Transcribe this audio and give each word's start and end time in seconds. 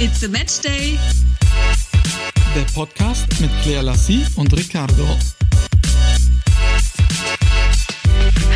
It's 0.00 0.22
a 0.22 0.28
Match 0.28 0.60
Day. 0.60 0.96
Der 2.54 2.62
Podcast 2.72 3.26
mit 3.40 3.50
Claire 3.64 3.82
Lassie 3.82 4.24
und 4.36 4.56
Ricardo. 4.56 5.04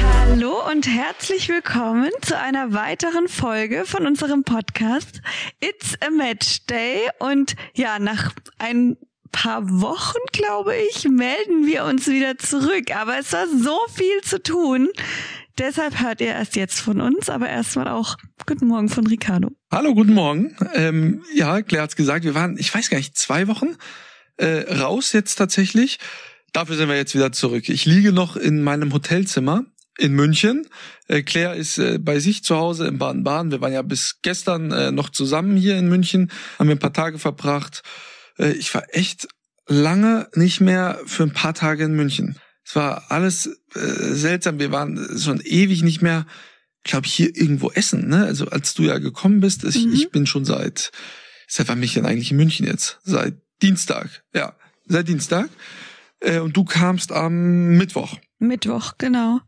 Hallo 0.01 0.71
und 0.71 0.87
herzlich 0.87 1.49
willkommen 1.49 2.13
zu 2.21 2.39
einer 2.39 2.73
weiteren 2.73 3.27
Folge 3.27 3.85
von 3.85 4.07
unserem 4.07 4.45
Podcast 4.45 5.21
It's 5.59 6.01
a 6.01 6.11
Match 6.11 6.65
Day. 6.67 7.09
Und 7.19 7.57
ja, 7.75 7.99
nach 7.99 8.33
ein 8.59 8.97
paar 9.33 9.69
Wochen, 9.81 10.21
glaube 10.31 10.77
ich, 10.77 11.09
melden 11.09 11.67
wir 11.67 11.87
uns 11.87 12.07
wieder 12.07 12.39
zurück. 12.39 12.95
Aber 12.95 13.19
es 13.19 13.33
war 13.33 13.49
so 13.49 13.81
viel 13.93 14.21
zu 14.23 14.41
tun. 14.41 14.91
Deshalb 15.59 16.01
hört 16.01 16.21
ihr 16.21 16.29
erst 16.29 16.57
jetzt 16.57 16.81
von 16.81 17.01
uns, 17.01 17.29
aber 17.29 17.49
erstmal 17.49 17.89
auch 17.89 18.17
Guten 18.47 18.67
Morgen 18.67 18.89
von 18.89 19.07
Ricardo. 19.07 19.51
Hallo, 19.71 19.95
guten 19.95 20.15
Morgen. 20.15 20.57
Ähm, 20.75 21.23
ja, 21.35 21.63
Claire 21.63 21.85
hat's 21.85 21.97
gesagt, 21.97 22.25
wir 22.25 22.35
waren, 22.35 22.57
ich 22.59 22.75
weiß 22.75 22.91
gar 22.91 22.99
nicht, 22.99 23.17
zwei 23.17 23.49
Wochen 23.49 23.77
äh, 24.37 24.75
raus 24.81 25.13
jetzt 25.13 25.37
tatsächlich. 25.37 25.99
Dafür 26.53 26.77
sind 26.77 26.89
wir 26.89 26.97
jetzt 26.97 27.15
wieder 27.15 27.33
zurück. 27.33 27.69
Ich 27.69 27.85
liege 27.85 28.13
noch 28.13 28.37
in 28.37 28.63
meinem 28.63 28.93
Hotelzimmer 28.93 29.65
in 29.99 30.13
München. 30.13 30.67
Äh, 31.07 31.23
Claire 31.23 31.55
ist 31.55 31.79
äh, 31.79 31.99
bei 31.99 32.19
sich 32.19 32.43
zu 32.43 32.57
Hause 32.57 32.89
in 32.89 32.99
Baden-Baden. 32.99 33.51
Wir 33.51 33.61
waren 33.61 33.73
ja 33.73 33.83
bis 33.83 34.19
gestern 34.23 34.73
äh, 34.73 34.91
noch 34.91 35.11
zusammen 35.11 35.57
hier 35.57 35.77
in 35.77 35.89
München, 35.89 36.31
haben 36.59 36.69
wir 36.69 36.77
ein 36.77 36.81
paar 36.81 36.93
Tage 36.93 37.19
verbracht. 37.19 37.83
Äh, 38.39 38.53
ich 38.53 38.75
war 38.75 38.85
echt 38.89 39.29
lange 39.67 40.29
nicht 40.35 40.61
mehr 40.61 40.99
für 41.07 41.23
ein 41.23 41.33
paar 41.33 41.55
Tage 41.55 41.85
in 41.85 41.95
München. 41.95 42.39
Es 42.73 42.77
war 42.77 43.11
alles 43.11 43.47
äh, 43.75 43.81
seltsam. 44.15 44.59
Wir 44.59 44.73
waren 44.73 45.19
schon 45.19 45.43
ewig 45.45 45.83
nicht 45.83 46.01
mehr, 46.01 46.25
glaube 46.85 47.07
ich, 47.07 47.13
hier 47.13 47.37
irgendwo 47.37 47.71
essen. 47.71 48.09
Ne? 48.09 48.25
Also 48.25 48.47
als 48.47 48.73
du 48.73 48.85
ja 48.85 48.97
gekommen 48.97 49.41
bist, 49.41 49.63
ich, 49.65 49.85
Mhm. 49.85 49.93
ich 49.93 50.11
bin 50.11 50.25
schon 50.27 50.47
seit, 50.47 50.91
seit 51.47 51.69
wann 51.69 51.77
bin 51.81 51.85
ich 51.85 51.93
denn 51.93 52.07
eigentlich 52.07 52.31
in 52.31 52.39
München 52.39 52.67
jetzt? 52.67 52.99
Seit 53.05 53.35
Dienstag. 53.61 54.25
Ja, 54.35 54.57
seit 54.87 55.07
Dienstag. 55.07 55.51
Äh, 56.21 56.39
und 56.39 56.57
du 56.57 56.65
kamst 56.65 57.13
am 57.13 57.77
Mittwoch. 57.77 58.17
Mittwoch, 58.39 58.95
genau. 58.97 59.41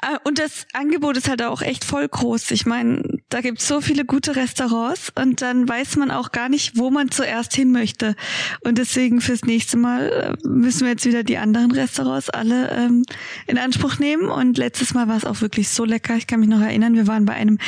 Äh, 0.00 0.16
Und 0.24 0.38
das 0.38 0.66
Angebot 0.72 1.18
ist 1.18 1.28
halt 1.28 1.42
auch 1.42 1.60
echt 1.60 1.84
voll 1.84 2.08
groß. 2.08 2.52
Ich 2.52 2.64
meine, 2.64 3.15
da 3.28 3.40
gibt's 3.40 3.66
so 3.66 3.80
viele 3.80 4.04
gute 4.04 4.36
Restaurants 4.36 5.10
und 5.14 5.42
dann 5.42 5.68
weiß 5.68 5.96
man 5.96 6.10
auch 6.12 6.30
gar 6.30 6.48
nicht, 6.48 6.76
wo 6.76 6.90
man 6.90 7.10
zuerst 7.10 7.54
hin 7.54 7.72
möchte. 7.72 8.14
Und 8.60 8.78
deswegen 8.78 9.20
fürs 9.20 9.42
nächste 9.42 9.76
Mal 9.76 10.36
äh, 10.44 10.48
müssen 10.48 10.82
wir 10.82 10.90
jetzt 10.90 11.06
wieder 11.06 11.24
die 11.24 11.36
anderen 11.36 11.72
Restaurants 11.72 12.30
alle 12.30 12.70
ähm, 12.70 13.04
in 13.46 13.58
Anspruch 13.58 13.98
nehmen. 13.98 14.28
Und 14.28 14.58
letztes 14.58 14.94
Mal 14.94 15.08
war 15.08 15.16
es 15.16 15.24
auch 15.24 15.40
wirklich 15.40 15.68
so 15.68 15.84
lecker. 15.84 16.16
Ich 16.16 16.28
kann 16.28 16.38
mich 16.38 16.48
noch 16.48 16.60
erinnern, 16.60 16.94
wir 16.94 17.08
waren 17.08 17.24
bei 17.24 17.34
einem 17.34 17.58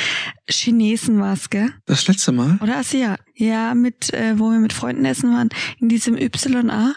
Chinesen 0.49 1.19
war's, 1.19 1.49
gell? 1.49 1.73
Das 1.85 2.07
letzte 2.07 2.31
Mal. 2.31 2.57
Oder 2.61 2.77
Asiat? 2.77 3.19
Ja, 3.35 3.73
mit, 3.75 4.13
äh, 4.13 4.39
wo 4.39 4.51
wir 4.51 4.59
mit 4.59 4.73
Freunden 4.73 5.03
essen 5.05 5.33
waren, 5.33 5.49
in 5.79 5.89
diesem 5.89 6.17
YA. 6.17 6.95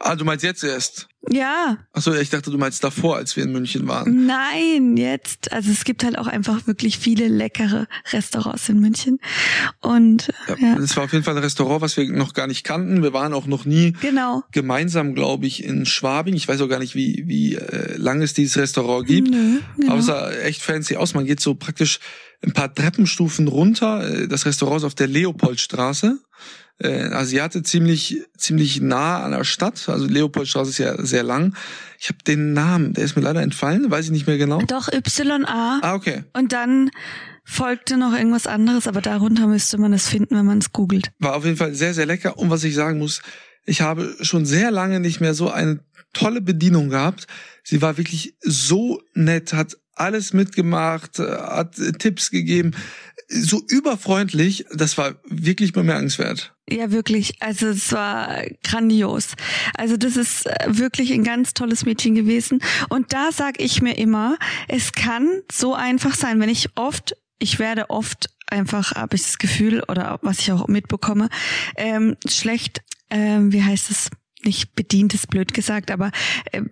Ah, 0.00 0.16
du 0.16 0.24
meinst 0.24 0.44
jetzt 0.44 0.64
erst. 0.64 1.08
Ja, 1.30 1.78
Achso, 1.92 2.12
ich 2.14 2.30
dachte, 2.30 2.50
du 2.50 2.58
meinst 2.58 2.82
davor, 2.82 3.16
als 3.16 3.36
wir 3.36 3.44
in 3.44 3.52
München 3.52 3.86
waren. 3.86 4.26
Nein, 4.26 4.96
jetzt. 4.96 5.52
Also 5.52 5.70
es 5.70 5.84
gibt 5.84 6.02
halt 6.02 6.18
auch 6.18 6.26
einfach 6.26 6.66
wirklich 6.66 6.98
viele 6.98 7.28
leckere 7.28 7.86
Restaurants 8.12 8.68
in 8.68 8.80
München. 8.80 9.20
Und 9.80 10.32
Ja, 10.48 10.56
ja, 10.58 10.76
Es 10.78 10.96
war 10.96 11.04
auf 11.04 11.12
jeden 11.12 11.24
Fall 11.24 11.36
ein 11.36 11.42
Restaurant, 11.42 11.80
was 11.80 11.96
wir 11.96 12.10
noch 12.10 12.34
gar 12.34 12.48
nicht 12.48 12.64
kannten. 12.64 13.02
Wir 13.04 13.12
waren 13.12 13.34
auch 13.34 13.46
noch 13.46 13.64
nie 13.64 13.92
genau. 14.00 14.42
gemeinsam, 14.50 15.14
glaube 15.14 15.46
ich, 15.46 15.62
in 15.62 15.86
Schwabing. 15.86 16.34
Ich 16.34 16.48
weiß 16.48 16.60
auch 16.60 16.68
gar 16.68 16.80
nicht, 16.80 16.96
wie, 16.96 17.22
wie 17.26 17.54
äh, 17.54 17.96
lange 17.96 18.24
es 18.24 18.34
dieses 18.34 18.56
Restaurant 18.56 19.06
gibt. 19.06 19.30
Nö, 19.30 19.60
genau. 19.76 19.92
Aber 19.92 20.00
es 20.00 20.06
sah 20.06 20.30
echt 20.32 20.60
fancy 20.62 20.96
aus. 20.96 21.14
Man 21.14 21.24
geht 21.26 21.40
so 21.40 21.54
praktisch 21.54 22.00
ein 22.44 22.52
paar 22.52 22.74
Treppenstufen 22.74 23.46
runter. 23.46 24.08
Äh, 24.22 24.28
Das 24.28 24.44
Restaurant 24.44 24.78
ist 24.78 24.84
auf 24.84 24.94
der 24.96 25.06
Leopoldstraße. 25.06 26.18
Äh, 26.78 27.10
Asiate 27.12 27.62
ziemlich 27.62 28.22
ziemlich 28.36 28.80
nah 28.80 29.22
an 29.22 29.32
der 29.32 29.44
Stadt. 29.44 29.88
Also 29.88 30.06
Leopoldstraße 30.06 30.70
ist 30.70 30.78
ja 30.78 31.04
sehr 31.04 31.22
lang. 31.22 31.54
Ich 31.98 32.08
habe 32.08 32.18
den 32.26 32.52
Namen, 32.52 32.92
der 32.94 33.04
ist 33.04 33.14
mir 33.14 33.22
leider 33.22 33.42
entfallen, 33.42 33.90
weiß 33.90 34.06
ich 34.06 34.10
nicht 34.10 34.26
mehr 34.26 34.38
genau. 34.38 34.60
Doch 34.62 34.88
YA. 34.92 35.80
Ah, 35.82 35.94
okay. 35.94 36.24
Und 36.32 36.52
dann 36.52 36.90
folgte 37.44 37.96
noch 37.96 38.12
irgendwas 38.12 38.46
anderes, 38.46 38.86
aber 38.86 39.00
darunter 39.00 39.46
müsste 39.46 39.78
man 39.78 39.92
es 39.92 40.08
finden, 40.08 40.36
wenn 40.36 40.46
man 40.46 40.58
es 40.58 40.72
googelt. 40.72 41.12
War 41.18 41.36
auf 41.36 41.44
jeden 41.44 41.56
Fall 41.56 41.74
sehr, 41.74 41.94
sehr 41.94 42.06
lecker. 42.06 42.38
Und 42.38 42.50
was 42.50 42.64
ich 42.64 42.74
sagen 42.74 42.98
muss, 42.98 43.22
ich 43.64 43.80
habe 43.80 44.16
schon 44.20 44.44
sehr 44.44 44.70
lange 44.70 45.00
nicht 45.00 45.20
mehr 45.20 45.34
so 45.34 45.50
eine 45.50 45.80
tolle 46.12 46.40
Bedienung 46.40 46.90
gehabt. 46.90 47.26
Sie 47.62 47.80
war 47.80 47.96
wirklich 47.96 48.34
so 48.40 49.00
nett, 49.14 49.52
hat 49.52 49.76
alles 49.94 50.32
mitgemacht, 50.32 51.18
äh, 51.18 51.24
hat 51.24 51.76
Tipps 51.98 52.30
gegeben, 52.30 52.72
so 53.28 53.62
überfreundlich. 53.68 54.66
Das 54.72 54.98
war 54.98 55.14
wirklich 55.24 55.72
bemerkenswert. 55.72 56.54
Ja, 56.70 56.90
wirklich. 56.90 57.34
Also 57.40 57.68
es 57.68 57.92
war 57.92 58.44
grandios. 58.62 59.34
Also 59.76 59.96
das 59.96 60.16
ist 60.16 60.46
äh, 60.46 60.66
wirklich 60.68 61.12
ein 61.12 61.24
ganz 61.24 61.54
tolles 61.54 61.84
Mädchen 61.84 62.14
gewesen. 62.14 62.62
Und 62.88 63.12
da 63.12 63.30
sag 63.32 63.60
ich 63.60 63.82
mir 63.82 63.96
immer, 63.98 64.36
es 64.68 64.92
kann 64.92 65.28
so 65.50 65.74
einfach 65.74 66.14
sein, 66.14 66.40
wenn 66.40 66.48
ich 66.48 66.70
oft, 66.76 67.16
ich 67.38 67.58
werde 67.58 67.90
oft 67.90 68.30
einfach, 68.46 68.94
habe 68.94 69.16
ich 69.16 69.22
das 69.22 69.38
Gefühl, 69.38 69.82
oder 69.88 70.18
was 70.22 70.38
ich 70.40 70.52
auch 70.52 70.68
mitbekomme, 70.68 71.28
ähm, 71.76 72.16
schlecht, 72.28 72.82
ähm, 73.10 73.52
wie 73.52 73.62
heißt 73.62 73.90
es? 73.90 74.10
Nicht 74.44 74.74
bedient 74.74 75.14
ist 75.14 75.28
blöd 75.28 75.54
gesagt, 75.54 75.90
aber 75.90 76.10
äh, 76.50 76.62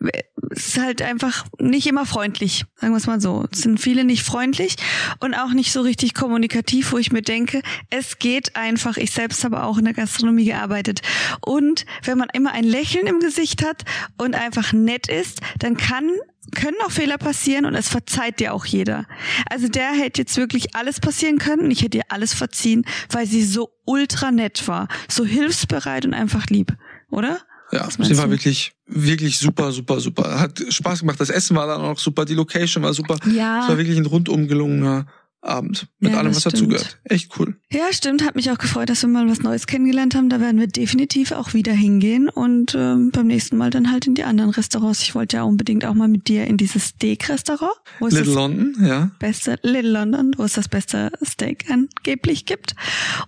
es 0.50 0.69
ist 0.69 0.81
halt 0.81 1.03
einfach 1.03 1.47
nicht 1.58 1.86
immer 1.86 2.06
freundlich, 2.06 2.64
sagen 2.76 2.92
wir 2.92 2.98
es 2.98 3.06
mal 3.06 3.20
so. 3.20 3.47
Es 3.53 3.62
sind 3.62 3.78
viele 3.78 4.04
nicht 4.04 4.25
freundlich 4.25 4.76
und 5.20 5.34
auch 5.34 5.50
nicht 5.50 5.72
so 5.72 5.80
richtig 5.80 6.14
kommunikativ, 6.14 6.92
wo 6.92 6.98
ich 6.98 7.12
mir 7.12 7.22
denke, 7.22 7.62
es 7.91 8.19
geht 8.19 8.56
einfach. 8.56 8.97
Ich 8.97 9.12
selbst 9.12 9.44
habe 9.44 9.62
auch 9.62 9.78
in 9.78 9.84
der 9.84 9.94
Gastronomie 9.94 10.47
gearbeitet. 10.47 11.03
Und 11.41 11.86
wenn 12.04 12.19
man 12.19 12.28
immer 12.32 12.53
ein 12.53 12.64
Lächeln 12.64 13.06
im 13.06 13.20
Gesicht 13.20 13.64
hat 13.64 13.84
und 14.19 14.34
einfach 14.34 14.72
nett 14.72 15.09
ist, 15.09 15.41
dann 15.59 15.76
kann 15.76 16.10
können 16.53 16.76
auch 16.84 16.91
Fehler 16.91 17.19
passieren 17.19 17.64
und 17.64 17.75
es 17.75 17.88
verzeiht 17.88 18.41
dir 18.41 18.54
auch 18.54 18.64
jeder. 18.64 19.06
Also 19.48 19.69
der 19.69 19.92
hätte 19.92 20.22
jetzt 20.22 20.36
wirklich 20.36 20.75
alles 20.75 21.00
passieren 21.00 21.38
können 21.38 21.62
und 21.62 21.70
ich 21.70 21.82
hätte 21.82 21.98
ihr 21.98 22.04
alles 22.09 22.34
verziehen, 22.34 22.84
weil 23.10 23.26
sie 23.26 23.44
so 23.44 23.70
ultra 23.84 24.30
nett 24.30 24.66
war, 24.66 24.88
so 25.09 25.25
hilfsbereit 25.25 26.04
und 26.06 26.14
einfach 26.14 26.47
lieb, 26.47 26.75
oder? 27.10 27.41
Ja, 27.72 27.82
meinst 27.82 28.04
sie 28.04 28.19
war 28.19 28.26
du? 28.26 28.32
wirklich, 28.32 28.72
wirklich 28.86 29.38
super, 29.38 29.70
super, 29.72 30.00
super. 30.00 30.41
Hat 30.41 30.60
Spaß 30.69 31.00
gemacht. 31.00 31.20
Das 31.20 31.31
Essen 31.31 31.56
war 31.56 31.66
dann 31.66 31.81
auch 31.81 31.98
super, 31.98 32.25
die 32.25 32.34
Location 32.34 32.82
war 32.82 32.92
super. 32.92 33.16
Ja. 33.26 33.62
Es 33.62 33.69
war 33.69 33.78
wirklich 33.78 33.97
ein 33.97 34.06
rundum 34.06 34.48
gelungener 34.48 35.06
Abend. 35.43 35.87
Mit 36.01 36.12
Ja, 36.12 36.19
allem, 36.19 36.34
was 36.34 36.43
dazugehört. 36.43 36.99
Echt 37.05 37.39
cool. 37.39 37.56
Ja, 37.71 37.93
stimmt. 37.93 38.25
Hat 38.25 38.37
mich 38.37 38.51
auch 38.51 38.59
gefreut, 38.59 38.91
dass 38.91 39.03
wir 39.03 39.09
mal 39.09 39.27
was 39.28 39.41
Neues 39.41 39.67
kennengelernt 39.67 40.15
haben. 40.15 40.28
Da 40.28 40.39
werden 40.39 40.61
wir 40.61 40.67
definitiv 40.67 41.33
auch 41.33 41.55
wieder 41.55 41.73
hingehen 41.73 42.28
und 42.28 42.75
ähm, 42.75 43.11
beim 43.11 43.27
nächsten 43.27 43.56
Mal 43.56 43.71
dann 43.71 43.91
halt 43.91 44.06
in 44.06 44.15
die 44.15 44.25
anderen 44.25 44.51
Restaurants. 44.51 45.03
Ich 45.03 45.15
wollte 45.15 45.39
ja 45.39 45.45
unbedingt 45.45 45.87
auch 45.87 45.95
mal 45.95 46.09
mit 46.09 46.28
dir 46.28 46.47
in 46.47 46.59
dieses 46.59 46.89
Steak-Restaurant, 46.89 47.73
Little 48.01 48.25
das 48.25 48.34
London, 48.34 48.77
ja. 48.87 49.11
beste 49.19 49.59
Little 49.62 49.93
London, 49.93 50.33
wo 50.37 50.45
es 50.45 50.53
das 50.53 50.69
beste 50.69 51.11
Steak 51.25 51.65
angeblich 51.71 52.45
gibt. 52.45 52.75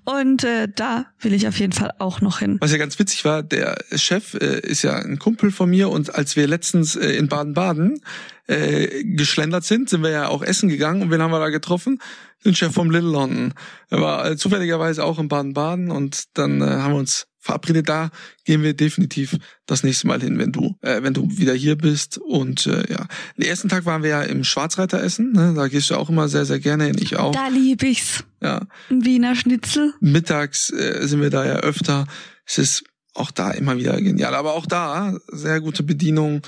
Und 0.05 0.45
äh, 0.45 0.69
da 0.75 1.07
will 1.21 1.33
ich 1.33 1.49
auf 1.49 1.59
jeden 1.59 1.73
Fall 1.73 1.93
auch 1.99 2.21
noch 2.21 2.41
hin. 2.41 2.59
Was 2.61 2.73
ja 2.73 2.79
ganz 2.79 2.99
witzig 2.99 3.25
war, 3.25 3.43
der 3.43 3.83
Chef 3.95 4.35
äh, 4.35 4.61
ist 4.61 4.83
ja 4.83 4.97
ein 4.97 5.19
Kumpel 5.19 5.51
von 5.51 5.71
mir 5.71 5.89
und 5.89 6.15
als 6.15 6.37
wir 6.37 6.47
letztens 6.47 6.95
äh, 6.95 7.13
in 7.13 7.29
Baden-Baden 7.29 8.01
äh, 8.47 9.05
geschlendert 9.05 9.65
sind, 9.65 9.89
sind 9.89 10.03
wir 10.03 10.11
ja 10.11 10.29
auch 10.29 10.43
essen 10.43 10.69
gegangen 10.69 11.03
und 11.03 11.11
wen 11.11 11.23
haben 11.23 11.31
wir 11.31 11.39
da 11.39 11.51
getroffen? 11.51 12.01
Den 12.45 12.55
Chef 12.55 12.73
vom 12.75 12.91
Little 12.91 13.11
London. 13.11 13.55
Er 13.89 14.01
war 14.01 14.31
äh, 14.31 14.37
zufälligerweise 14.37 15.05
auch 15.05 15.19
in 15.19 15.29
Baden-Baden 15.29 15.91
und 15.91 16.25
dann 16.35 16.61
äh, 16.61 16.67
haben 16.67 16.95
wir 16.95 16.99
uns 16.99 17.29
verabredet. 17.43 17.89
Da 17.89 18.11
gehen 18.45 18.63
wir 18.63 18.75
definitiv 18.75 19.37
das 19.67 19.83
nächste 19.83 20.07
Mal 20.07 20.21
hin, 20.21 20.39
wenn 20.39 20.53
du, 20.53 20.77
äh, 20.81 21.03
wenn 21.03 21.13
du 21.13 21.29
wieder 21.37 21.55
hier 21.55 21.77
bist. 21.77 22.19
Und 22.19 22.67
äh, 22.67 22.91
ja, 22.91 23.07
den 23.37 23.47
ersten 23.47 23.69
Tag 23.69 23.85
waren 23.85 24.03
wir 24.03 24.11
ja 24.11 24.23
im 24.23 24.45
Schwarzreiter 24.45 25.03
essen. 25.03 25.33
Ne? 25.33 25.53
Da 25.55 25.69
gehst 25.69 25.91
du 25.91 25.97
auch 25.97 26.09
immer 26.09 26.29
sehr, 26.29 26.45
sehr 26.45 26.61
gerne 26.61 26.85
hin. 26.85 26.97
Ich 26.99 27.17
auch. 27.17 27.33
Da 27.33 27.49
lieb 27.49 27.83
ich's. 27.83 28.25
Ja. 28.41 28.63
Ein 28.91 29.05
Wiener 29.05 29.35
Schnitzel. 29.35 29.93
Mittags 30.01 30.71
äh, 30.71 31.07
sind 31.07 31.21
wir 31.21 31.31
da 31.31 31.45
ja 31.45 31.57
öfter. 31.57 32.07
Es 32.47 32.59
ist 32.59 32.85
auch 33.15 33.31
da 33.31 33.51
immer 33.51 33.77
wieder 33.77 34.01
genial. 34.01 34.35
Aber 34.35 34.55
auch 34.55 34.67
da 34.67 35.15
sehr 35.29 35.61
gute 35.61 35.83
Bedienung. 35.83 36.43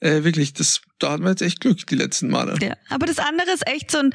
Äh, 0.00 0.24
wirklich, 0.24 0.52
das, 0.52 0.82
da 0.98 1.12
hatten 1.12 1.22
wir 1.22 1.30
jetzt 1.30 1.42
echt 1.42 1.60
Glück 1.60 1.86
die 1.86 1.94
letzten 1.94 2.28
Male. 2.28 2.56
Ja, 2.60 2.74
aber 2.90 3.06
das 3.06 3.18
andere 3.18 3.50
ist 3.52 3.66
echt 3.66 3.90
so 3.90 3.98
ein, 3.98 4.12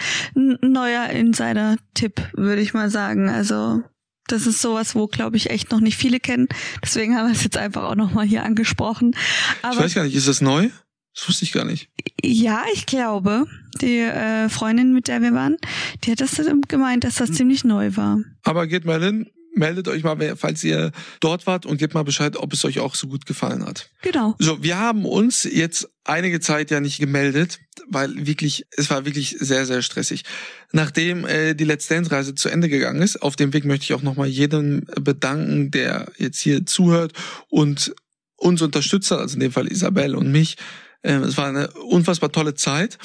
neuer 0.62 1.10
Insider-Tipp, 1.10 2.22
würde 2.33 2.62
ich 2.62 2.74
mal 2.74 2.89
sagen. 2.89 3.30
Also 3.30 3.81
das 4.28 4.45
ist 4.45 4.62
sowas, 4.62 4.95
wo 4.95 5.07
glaube 5.07 5.38
ich 5.38 5.50
echt 5.50 5.72
noch 5.72 5.80
nicht 5.80 5.98
viele 5.98 6.19
kennen. 6.19 6.48
Deswegen 6.83 7.18
haben 7.18 7.28
wir 7.28 7.33
es 7.33 7.44
jetzt 7.44 7.57
einfach 7.57 7.83
auch 7.83 7.95
noch 7.95 8.13
mal 8.13 8.25
hier 8.25 8.44
angesprochen. 8.44 9.13
Ich 9.13 9.63
Aber 9.63 9.80
weiß 9.80 9.95
gar 9.95 10.04
nicht, 10.04 10.16
ist 10.16 10.28
das 10.28 10.42
neu? 10.42 10.69
Das 11.13 11.28
wusste 11.28 11.44
ich 11.44 11.51
gar 11.51 11.66
nicht. 11.66 11.89
ja, 12.24 12.63
ich 12.74 12.86
glaube, 12.86 13.45
die 13.81 14.00
äh, 14.00 14.48
Freundin, 14.50 14.94
mit 14.94 15.07
der 15.07 15.22
wir 15.22 15.34
waren, 15.34 15.57
die 16.04 16.12
hat 16.12 16.22
das 16.22 16.39
gemeint, 16.68 17.04
dass 17.04 17.16
das 17.16 17.34
ziemlich 17.34 17.63
neu 17.63 17.95
war. 17.98 18.19
Aber 18.44 18.68
geht 18.68 18.86
mal 18.86 19.04
hin, 19.04 19.30
meldet 19.53 19.88
euch 19.88 20.03
mal, 20.03 20.36
falls 20.36 20.63
ihr 20.63 20.92
dort 21.19 21.48
wart 21.48 21.65
und 21.65 21.77
gebt 21.77 21.94
mal 21.94 22.03
Bescheid, 22.03 22.38
ob 22.38 22.53
es 22.53 22.65
euch 22.65 22.80
auch 22.80 22.95
so 22.95 23.07
gut 23.07 23.25
gefallen 23.25 23.65
hat. 23.65 23.89
Genau. 24.01 24.36
So, 24.39 24.63
wir 24.63 24.77
haben 24.77 25.06
uns 25.06 25.44
jetzt 25.44 25.89
einige 26.03 26.39
Zeit 26.39 26.71
ja 26.71 26.80
nicht 26.80 27.00
gemeldet, 27.00 27.59
weil 27.88 28.25
wirklich, 28.25 28.65
es 28.71 28.89
war 28.89 29.06
wirklich 29.06 29.38
sehr, 29.39 29.65
sehr 29.65 29.81
stressig. 29.81 30.24
Nachdem 30.71 31.25
äh, 31.25 31.53
die 31.53 31.65
Let's 31.65 31.88
Dance 31.88 32.12
Reise 32.12 32.36
zu 32.36 32.50
Ende 32.50 32.69
gegangen 32.69 33.01
ist, 33.01 33.21
auf 33.21 33.36
dem 33.36 33.53
Weg 33.53 33.65
möchte 33.65 33.83
ich 33.83 33.94
auch 33.94 34.01
nochmal 34.01 34.27
jedem 34.27 34.86
bedanken, 35.00 35.71
der 35.71 36.12
jetzt 36.18 36.42
hier 36.42 36.65
zuhört 36.65 37.13
und 37.50 37.94
uns 38.38 38.62
unterstützt 38.62 39.12
hat, 39.12 39.19
also 39.19 39.36
in 39.36 39.42
dem 39.42 39.51
Fall 39.51 39.68
Isabel 39.68 40.15
und 40.15 40.31
mich. 40.31 40.57
Ähm, 41.03 41.24
es 41.24 41.38
war 41.38 41.48
eine 41.48 41.71
unfassbar 41.71 42.31
tolle 42.31 42.56
Zeit. 42.56 42.98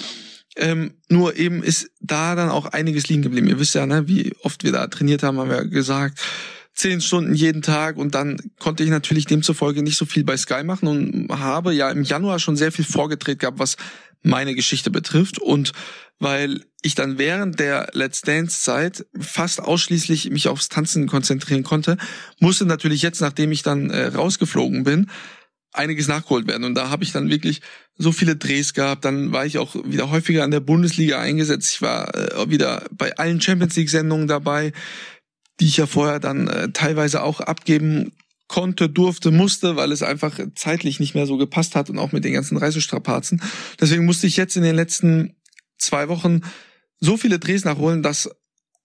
Ähm, 0.56 0.94
nur 1.08 1.36
eben 1.36 1.62
ist 1.62 1.90
da 2.00 2.34
dann 2.34 2.48
auch 2.48 2.66
einiges 2.66 3.08
liegen 3.08 3.22
geblieben. 3.22 3.46
Ihr 3.46 3.58
wisst 3.58 3.74
ja, 3.74 3.86
ne, 3.86 4.08
wie 4.08 4.34
oft 4.42 4.64
wir 4.64 4.72
da 4.72 4.86
trainiert 4.86 5.22
haben, 5.22 5.38
haben 5.38 5.50
wir 5.50 5.66
gesagt, 5.66 6.18
zehn 6.74 7.00
Stunden 7.00 7.34
jeden 7.34 7.62
Tag 7.62 7.96
und 7.96 8.14
dann 8.14 8.38
konnte 8.58 8.84
ich 8.84 8.90
natürlich 8.90 9.24
demzufolge 9.26 9.82
nicht 9.82 9.96
so 9.96 10.04
viel 10.04 10.24
bei 10.24 10.36
Sky 10.36 10.62
machen 10.62 10.88
und 10.88 11.38
habe 11.38 11.72
ja 11.72 11.90
im 11.90 12.02
Januar 12.02 12.38
schon 12.38 12.56
sehr 12.56 12.70
viel 12.70 12.84
vorgedreht 12.84 13.38
gehabt, 13.38 13.58
was 13.58 13.76
meine 14.22 14.54
Geschichte 14.54 14.90
betrifft 14.90 15.38
und 15.38 15.72
weil 16.18 16.64
ich 16.82 16.94
dann 16.94 17.18
während 17.18 17.60
der 17.60 17.90
Let's 17.92 18.20
Dance 18.20 18.60
Zeit 18.60 19.06
fast 19.18 19.60
ausschließlich 19.60 20.30
mich 20.30 20.48
aufs 20.48 20.68
Tanzen 20.68 21.06
konzentrieren 21.06 21.62
konnte, 21.62 21.96
musste 22.40 22.66
natürlich 22.66 23.02
jetzt, 23.02 23.20
nachdem 23.20 23.52
ich 23.52 23.62
dann 23.62 23.90
äh, 23.90 24.06
rausgeflogen 24.06 24.84
bin, 24.84 25.10
einiges 25.76 26.08
nachgeholt 26.08 26.46
werden. 26.46 26.64
Und 26.64 26.74
da 26.74 26.90
habe 26.90 27.04
ich 27.04 27.12
dann 27.12 27.30
wirklich 27.30 27.60
so 27.96 28.12
viele 28.12 28.36
Drehs 28.36 28.74
gehabt. 28.74 29.04
Dann 29.04 29.32
war 29.32 29.46
ich 29.46 29.58
auch 29.58 29.74
wieder 29.84 30.10
häufiger 30.10 30.44
an 30.44 30.50
der 30.50 30.60
Bundesliga 30.60 31.20
eingesetzt. 31.20 31.74
Ich 31.74 31.82
war 31.82 32.14
äh, 32.14 32.50
wieder 32.50 32.84
bei 32.92 33.16
allen 33.16 33.40
Champions 33.40 33.76
League 33.76 33.90
Sendungen 33.90 34.26
dabei, 34.26 34.72
die 35.60 35.66
ich 35.66 35.76
ja 35.76 35.86
vorher 35.86 36.20
dann 36.20 36.48
äh, 36.48 36.70
teilweise 36.72 37.22
auch 37.22 37.40
abgeben 37.40 38.12
konnte, 38.48 38.88
durfte, 38.88 39.30
musste, 39.30 39.76
weil 39.76 39.90
es 39.90 40.02
einfach 40.02 40.38
zeitlich 40.54 41.00
nicht 41.00 41.14
mehr 41.14 41.26
so 41.26 41.36
gepasst 41.36 41.74
hat 41.74 41.90
und 41.90 41.98
auch 41.98 42.12
mit 42.12 42.24
den 42.24 42.32
ganzen 42.32 42.56
Reisestrapazen. 42.56 43.42
Deswegen 43.80 44.04
musste 44.04 44.26
ich 44.26 44.36
jetzt 44.36 44.56
in 44.56 44.62
den 44.62 44.76
letzten 44.76 45.34
zwei 45.78 46.08
Wochen 46.08 46.42
so 47.00 47.16
viele 47.16 47.38
Drehs 47.38 47.64
nachholen, 47.64 48.02
dass 48.02 48.30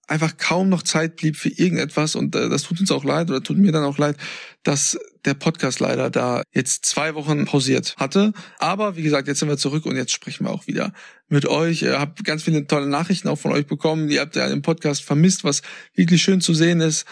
einfach 0.08 0.36
kaum 0.36 0.68
noch 0.68 0.82
Zeit 0.82 1.16
blieb 1.16 1.36
für 1.36 1.48
irgendetwas 1.48 2.16
und 2.16 2.34
äh, 2.34 2.48
das 2.48 2.64
tut 2.64 2.80
uns 2.80 2.90
auch 2.90 3.04
leid 3.04 3.30
oder 3.30 3.42
tut 3.42 3.56
mir 3.56 3.72
dann 3.72 3.84
auch 3.84 3.98
leid, 3.98 4.16
dass 4.62 4.98
der 5.24 5.34
Podcast 5.34 5.80
leider 5.80 6.10
da 6.10 6.42
jetzt 6.52 6.84
zwei 6.86 7.14
Wochen 7.14 7.44
pausiert 7.44 7.94
hatte. 7.98 8.32
Aber 8.58 8.96
wie 8.96 9.02
gesagt, 9.02 9.28
jetzt 9.28 9.40
sind 9.40 9.48
wir 9.48 9.56
zurück 9.56 9.86
und 9.86 9.96
jetzt 9.96 10.12
sprechen 10.12 10.46
wir 10.46 10.50
auch 10.50 10.66
wieder 10.66 10.92
mit 11.28 11.46
euch. 11.46 11.82
Ihr 11.82 11.98
habt 11.98 12.24
ganz 12.24 12.42
viele 12.42 12.66
tolle 12.66 12.86
Nachrichten 12.86 13.28
auch 13.28 13.38
von 13.38 13.52
euch 13.52 13.66
bekommen. 13.66 14.08
Ihr 14.08 14.20
habt 14.20 14.36
ja 14.36 14.46
im 14.46 14.62
Podcast 14.62 15.04
vermisst, 15.04 15.44
was 15.44 15.62
wirklich 15.94 16.22
schön 16.22 16.40
zu 16.40 16.54
sehen 16.54 16.80
ist, 16.80 17.06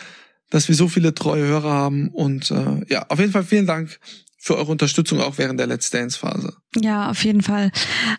dass 0.50 0.68
wir 0.68 0.74
so 0.74 0.88
viele 0.88 1.14
treue 1.14 1.46
Hörer 1.46 1.70
haben. 1.70 2.08
Und 2.08 2.50
äh, 2.50 2.84
ja, 2.88 3.06
auf 3.08 3.18
jeden 3.18 3.32
Fall 3.32 3.44
vielen 3.44 3.66
Dank 3.66 3.98
für 4.42 4.56
eure 4.56 4.72
Unterstützung 4.72 5.20
auch 5.20 5.36
während 5.36 5.60
der 5.60 5.66
Let's 5.66 5.90
Dance 5.90 6.18
Phase. 6.18 6.56
Ja, 6.74 7.10
auf 7.10 7.22
jeden 7.24 7.42
Fall. 7.42 7.70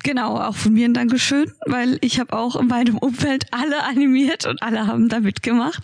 Genau, 0.04 0.38
auch 0.38 0.56
von 0.56 0.72
mir 0.72 0.88
ein 0.88 0.94
Dankeschön, 0.94 1.52
weil 1.66 1.98
ich 2.02 2.20
habe 2.20 2.38
auch 2.38 2.56
in 2.56 2.68
meinem 2.68 3.00
Umfeld 3.00 3.48
alle 3.50 3.84
animiert 3.84 4.46
und 4.46 4.62
alle 4.62 4.86
haben 4.86 5.10
da 5.10 5.20
mitgemacht. 5.20 5.84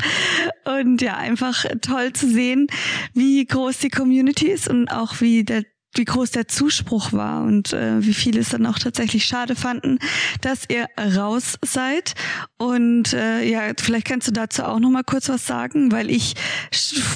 Und 0.63 1.01
ja, 1.01 1.17
einfach 1.17 1.65
toll 1.81 2.13
zu 2.13 2.29
sehen, 2.29 2.67
wie 3.13 3.43
groß 3.45 3.79
die 3.79 3.89
Community 3.89 4.47
ist 4.47 4.67
und 4.67 4.89
auch 4.89 5.21
wie 5.21 5.43
der 5.43 5.63
wie 5.97 6.05
groß 6.05 6.31
der 6.31 6.47
Zuspruch 6.47 7.13
war 7.13 7.43
und 7.43 7.73
äh, 7.73 8.05
wie 8.05 8.13
viele 8.13 8.39
es 8.39 8.49
dann 8.49 8.65
auch 8.65 8.79
tatsächlich 8.79 9.25
schade 9.25 9.55
fanden, 9.55 9.99
dass 10.41 10.63
ihr 10.69 10.87
raus 11.15 11.57
seid. 11.63 12.13
Und 12.57 13.13
äh, 13.13 13.43
ja, 13.43 13.61
vielleicht 13.79 14.07
kannst 14.07 14.27
du 14.27 14.31
dazu 14.31 14.63
auch 14.63 14.79
noch 14.79 14.89
mal 14.89 15.03
kurz 15.03 15.29
was 15.29 15.45
sagen, 15.45 15.91
weil 15.91 16.09
ich, 16.09 16.35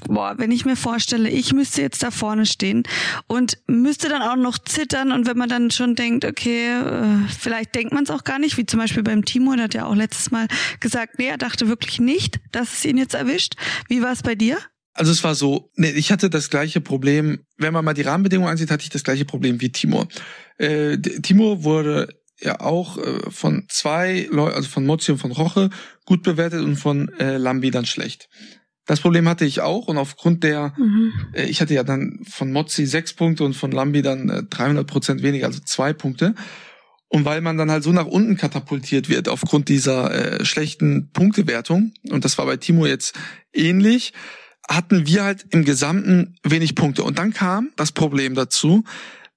boah, 0.08 0.36
wenn 0.38 0.52
ich 0.52 0.66
mir 0.66 0.76
vorstelle, 0.76 1.30
ich 1.30 1.54
müsste 1.54 1.82
jetzt 1.82 2.04
da 2.04 2.12
vorne 2.12 2.46
stehen 2.46 2.84
und 3.28 3.58
müsste 3.68 4.10
dann 4.10 4.22
auch 4.22 4.36
noch 4.36 4.58
zittern 4.58 5.12
und 5.12 5.28
wenn 5.28 5.38
man 5.38 5.50
dann 5.50 5.72
schon 5.72 5.96
denkt, 5.96 6.26
okay, 6.26 6.68
äh, 6.68 7.28
vielleicht 7.40 7.76
denkt 7.76 7.94
man 7.94 8.04
es 8.04 8.10
auch 8.10 8.24
gar 8.24 8.40
nicht, 8.40 8.58
wie 8.58 8.66
zum 8.66 8.80
Beispiel 8.80 9.04
beim 9.04 9.26
Timo, 9.26 9.54
der 9.56 9.66
hat 9.66 9.74
ja 9.74 9.86
auch 9.86 9.96
letztes 9.96 10.32
Mal 10.32 10.48
gesagt, 10.80 11.20
nee, 11.20 11.28
er 11.28 11.38
dachte 11.38 11.68
wirklich 11.68 12.00
nicht, 12.00 12.40
dass 12.52 12.74
es 12.74 12.86
ihn 12.86 12.98
jetzt 12.98 13.14
erwischt. 13.14 13.56
Wie 13.88 14.02
war 14.02 14.12
es 14.12 14.24
bei 14.24 14.36
dir? 14.36 14.58
Also 14.94 15.12
es 15.12 15.24
war 15.24 15.36
so, 15.36 15.72
nee, 15.76 15.92
ich 15.92 16.12
hatte 16.12 16.30
das 16.30 16.50
gleiche 16.50 16.82
Problem, 16.82 17.46
wenn 17.58 17.74
man 17.74 17.86
mal 17.86 17.94
die 17.94 18.02
Rahmenbedingungen 18.02 18.52
ansieht, 18.52 18.72
hatte 18.72 18.84
ich 18.84 18.90
das 18.90 19.04
gleiche 19.04 19.26
Problem 19.26 19.62
wie 19.62 19.72
Timur. 19.72 20.08
Äh, 20.58 20.98
Timur 20.98 21.64
wurde 21.64 22.10
ja 22.40 22.60
auch 22.60 22.98
äh, 22.98 23.30
von 23.30 23.66
zwei 23.70 24.28
Leuten, 24.32 24.56
also 24.56 24.68
von 24.68 24.86
Mozzi 24.86 25.12
und 25.12 25.20
von 25.20 25.32
Roche 25.32 25.70
gut 26.06 26.24
bewertet 26.24 26.62
und 26.62 26.76
von 26.76 27.10
äh, 27.20 27.38
Lambi 27.38 27.72
dann 27.72 27.86
schlecht. 27.86 28.30
Das 28.86 29.00
Problem 29.00 29.30
hatte 29.30 29.46
ich 29.46 29.62
auch 29.62 29.88
und 29.88 29.98
aufgrund 29.98 30.44
der, 30.44 30.74
mhm. 30.78 31.14
äh, 31.34 31.46
ich 31.46 31.62
hatte 31.62 31.74
ja 31.74 31.84
dann 31.84 32.20
von 32.28 32.52
Mozzi 32.52 32.86
sechs 32.86 33.14
Punkte 33.14 33.44
und 33.44 33.54
von 33.54 33.72
Lambi 33.72 34.02
dann 34.02 34.30
äh, 34.30 34.44
300 34.44 34.86
Prozent 34.88 35.24
weniger, 35.24 35.48
also 35.48 35.62
zwei 35.64 35.94
Punkte. 35.94 36.36
Und 37.08 37.26
weil 37.26 37.42
man 37.42 37.58
dann 37.58 37.70
halt 37.70 37.84
so 37.84 37.92
nach 37.92 38.06
unten 38.06 38.38
katapultiert 38.38 39.10
wird 39.10 39.28
aufgrund 39.28 39.68
dieser 39.68 40.40
äh, 40.40 40.46
schlechten 40.46 41.12
Punktewertung, 41.12 41.94
und 42.10 42.24
das 42.26 42.38
war 42.38 42.46
bei 42.46 42.58
Timo 42.58 42.86
jetzt 42.86 43.18
ähnlich, 43.54 44.14
hatten 44.76 45.06
wir 45.08 45.24
halt 45.24 45.46
im 45.52 45.66
Gesamten 45.66 46.36
wenig 46.44 46.76
Punkte. 46.76 47.04
Und 47.04 47.18
dann 47.18 47.34
kam 47.34 47.72
das 47.76 47.92
Problem 47.92 48.36
dazu, 48.36 48.84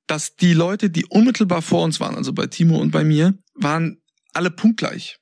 dass 0.07 0.37
die 0.37 0.53
Leute, 0.53 0.91
die 0.91 1.07
unmittelbar 1.07 1.63
vor 1.63 1.83
uns 1.83 2.01
waren, 2.01 2.15
also 2.15 2.33
bei 2.33 2.47
Timo 2.47 2.79
und 2.79 2.91
bei 2.91 3.05
mir, 3.05 3.35
waren 3.55 4.03
alle 4.33 4.51
punktgleich. 4.51 5.19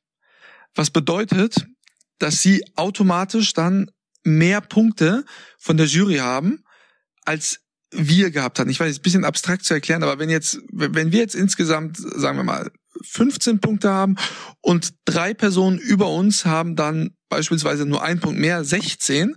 Was 0.75 0.91
bedeutet, 0.91 1.67
dass 2.19 2.41
sie 2.41 2.65
automatisch 2.77 3.53
dann 3.53 3.91
mehr 4.25 4.61
Punkte 4.61 5.25
von 5.59 5.77
der 5.77 5.87
Jury 5.87 6.17
haben, 6.17 6.65
als 7.25 7.61
wir 7.91 8.31
gehabt 8.31 8.59
hatten. 8.59 8.71
Ich 8.71 8.81
weiß, 8.81 8.91
ist 8.91 9.01
ein 9.01 9.03
bisschen 9.03 9.25
abstrakt 9.25 9.65
zu 9.65 9.75
erklären, 9.75 10.03
aber 10.03 10.19
wenn 10.19 10.31
jetzt, 10.31 10.61
wenn 10.71 11.13
wir 11.13 11.19
jetzt 11.19 11.35
insgesamt, 11.35 11.99
sagen 11.99 12.39
wir 12.39 12.45
mal, 12.45 12.71
15 13.05 13.61
Punkte 13.61 13.91
haben 13.91 14.17
und 14.61 14.95
drei 15.05 15.35
Personen 15.35 15.79
über 15.79 16.09
uns 16.09 16.45
haben 16.45 16.77
dann 16.77 17.11
beispielsweise 17.29 17.87
nur 17.87 18.03
ein 18.03 18.21
Punkt 18.21 18.39
mehr, 18.39 18.65
16, 18.65 19.37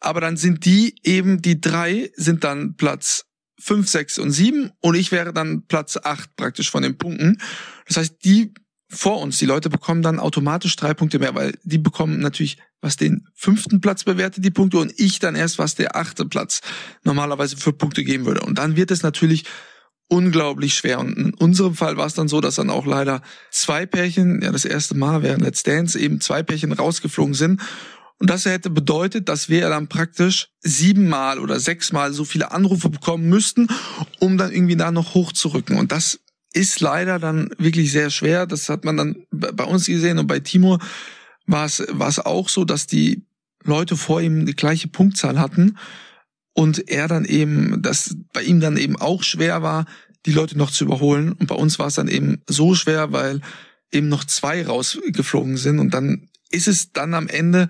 aber 0.00 0.20
dann 0.20 0.36
sind 0.36 0.64
die 0.64 0.94
eben, 1.02 1.42
die 1.42 1.60
drei 1.60 2.10
sind 2.14 2.44
dann 2.44 2.76
Platz 2.76 3.24
fünf, 3.60 3.88
sechs 3.88 4.18
und 4.18 4.30
sieben 4.30 4.70
und 4.80 4.94
ich 4.94 5.10
wäre 5.10 5.32
dann 5.32 5.66
Platz 5.66 5.98
acht 6.02 6.36
praktisch 6.36 6.70
von 6.70 6.82
den 6.82 6.96
Punkten. 6.96 7.38
Das 7.86 7.96
heißt, 7.96 8.24
die 8.24 8.54
vor 8.90 9.20
uns, 9.20 9.38
die 9.38 9.46
Leute 9.46 9.68
bekommen 9.68 10.02
dann 10.02 10.18
automatisch 10.18 10.74
drei 10.76 10.94
Punkte 10.94 11.18
mehr, 11.18 11.34
weil 11.34 11.58
die 11.62 11.78
bekommen 11.78 12.20
natürlich, 12.20 12.56
was 12.80 12.96
den 12.96 13.26
fünften 13.34 13.80
Platz 13.80 14.04
bewertet, 14.04 14.44
die 14.44 14.50
Punkte 14.50 14.78
und 14.78 14.92
ich 14.98 15.18
dann 15.18 15.34
erst, 15.34 15.58
was 15.58 15.74
der 15.74 15.96
achte 15.96 16.24
Platz 16.24 16.62
normalerweise 17.04 17.56
für 17.56 17.72
Punkte 17.72 18.02
geben 18.04 18.24
würde. 18.24 18.40
Und 18.40 18.56
dann 18.56 18.76
wird 18.76 18.90
es 18.90 19.02
natürlich 19.02 19.44
unglaublich 20.08 20.74
schwer. 20.74 21.00
Und 21.00 21.18
in 21.18 21.34
unserem 21.34 21.74
Fall 21.74 21.98
war 21.98 22.06
es 22.06 22.14
dann 22.14 22.28
so, 22.28 22.40
dass 22.40 22.54
dann 22.54 22.70
auch 22.70 22.86
leider 22.86 23.20
zwei 23.50 23.84
Pärchen, 23.84 24.40
ja 24.40 24.52
das 24.52 24.64
erste 24.64 24.96
Mal 24.96 25.22
während 25.22 25.42
Let's 25.42 25.64
Dance 25.64 25.98
eben 25.98 26.22
zwei 26.22 26.42
Pärchen 26.42 26.72
rausgeflogen 26.72 27.34
sind 27.34 27.60
und 28.20 28.30
das 28.30 28.44
hätte 28.46 28.70
bedeutet, 28.70 29.28
dass 29.28 29.48
wir 29.48 29.68
dann 29.68 29.88
praktisch 29.88 30.48
siebenmal 30.60 31.38
oder 31.38 31.60
sechsmal 31.60 32.12
so 32.12 32.24
viele 32.24 32.50
Anrufe 32.50 32.88
bekommen 32.88 33.28
müssten, 33.28 33.68
um 34.18 34.36
dann 34.38 34.52
irgendwie 34.52 34.76
da 34.76 34.90
noch 34.90 35.14
hochzurücken. 35.14 35.78
Und 35.78 35.92
das 35.92 36.18
ist 36.52 36.80
leider 36.80 37.20
dann 37.20 37.50
wirklich 37.58 37.92
sehr 37.92 38.10
schwer. 38.10 38.46
Das 38.46 38.68
hat 38.68 38.84
man 38.84 38.96
dann 38.96 39.26
bei 39.30 39.64
uns 39.64 39.86
gesehen 39.86 40.18
und 40.18 40.26
bei 40.26 40.40
Timur 40.40 40.80
war 41.46 41.66
es, 41.66 41.84
war 41.90 42.08
es 42.08 42.18
auch 42.18 42.48
so, 42.48 42.64
dass 42.64 42.86
die 42.86 43.24
Leute 43.62 43.96
vor 43.96 44.20
ihm 44.20 44.46
die 44.46 44.56
gleiche 44.56 44.88
Punktzahl 44.88 45.38
hatten 45.38 45.78
und 46.54 46.88
er 46.88 47.06
dann 47.06 47.24
eben, 47.24 47.80
dass 47.82 48.16
bei 48.32 48.42
ihm 48.42 48.58
dann 48.58 48.76
eben 48.76 48.96
auch 48.96 49.22
schwer 49.22 49.62
war, 49.62 49.86
die 50.26 50.32
Leute 50.32 50.58
noch 50.58 50.72
zu 50.72 50.84
überholen. 50.84 51.32
Und 51.32 51.46
bei 51.46 51.54
uns 51.54 51.78
war 51.78 51.86
es 51.86 51.94
dann 51.94 52.08
eben 52.08 52.42
so 52.48 52.74
schwer, 52.74 53.12
weil 53.12 53.40
eben 53.92 54.08
noch 54.08 54.24
zwei 54.24 54.66
rausgeflogen 54.66 55.56
sind 55.56 55.78
und 55.78 55.94
dann 55.94 56.28
ist 56.50 56.66
es 56.66 56.92
dann 56.92 57.14
am 57.14 57.28
Ende 57.28 57.68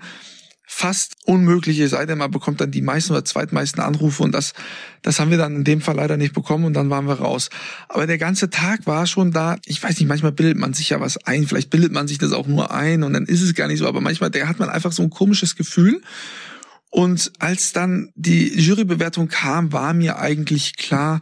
fast 0.71 1.15
unmöglich, 1.25 1.79
es 1.79 1.91
sei 1.91 2.05
denn, 2.05 2.19
man 2.19 2.29
bekommt 2.29 2.61
dann 2.61 2.69
die 2.69 2.83
meisten 2.83 3.11
oder 3.11 3.25
zweitmeisten 3.25 3.81
Anrufe 3.81 4.21
und 4.21 4.31
das, 4.31 4.53
das 5.01 5.19
haben 5.19 5.31
wir 5.31 5.39
dann 5.39 5.55
in 5.55 5.63
dem 5.63 5.81
Fall 5.81 5.95
leider 5.95 6.15
nicht 6.15 6.31
bekommen 6.31 6.65
und 6.65 6.75
dann 6.75 6.91
waren 6.91 7.07
wir 7.07 7.15
raus. 7.15 7.49
Aber 7.87 8.05
der 8.05 8.19
ganze 8.19 8.51
Tag 8.51 8.85
war 8.85 9.07
schon 9.07 9.31
da. 9.31 9.57
Ich 9.65 9.81
weiß 9.81 9.99
nicht, 9.99 10.07
manchmal 10.07 10.31
bildet 10.31 10.59
man 10.59 10.73
sich 10.73 10.89
ja 10.89 11.01
was 11.01 11.17
ein, 11.25 11.47
vielleicht 11.47 11.71
bildet 11.71 11.91
man 11.91 12.07
sich 12.07 12.19
das 12.19 12.33
auch 12.33 12.45
nur 12.45 12.71
ein 12.71 13.01
und 13.01 13.13
dann 13.13 13.25
ist 13.25 13.41
es 13.41 13.55
gar 13.55 13.67
nicht 13.67 13.79
so, 13.79 13.87
aber 13.87 13.99
manchmal 13.99 14.29
der 14.29 14.47
hat 14.47 14.59
man 14.59 14.69
einfach 14.69 14.91
so 14.91 15.01
ein 15.01 15.09
komisches 15.09 15.55
Gefühl. 15.55 16.03
Und 16.91 17.31
als 17.39 17.73
dann 17.73 18.11
die 18.13 18.55
Jurybewertung 18.59 19.27
kam, 19.27 19.73
war 19.73 19.95
mir 19.95 20.19
eigentlich 20.19 20.77
klar, 20.77 21.21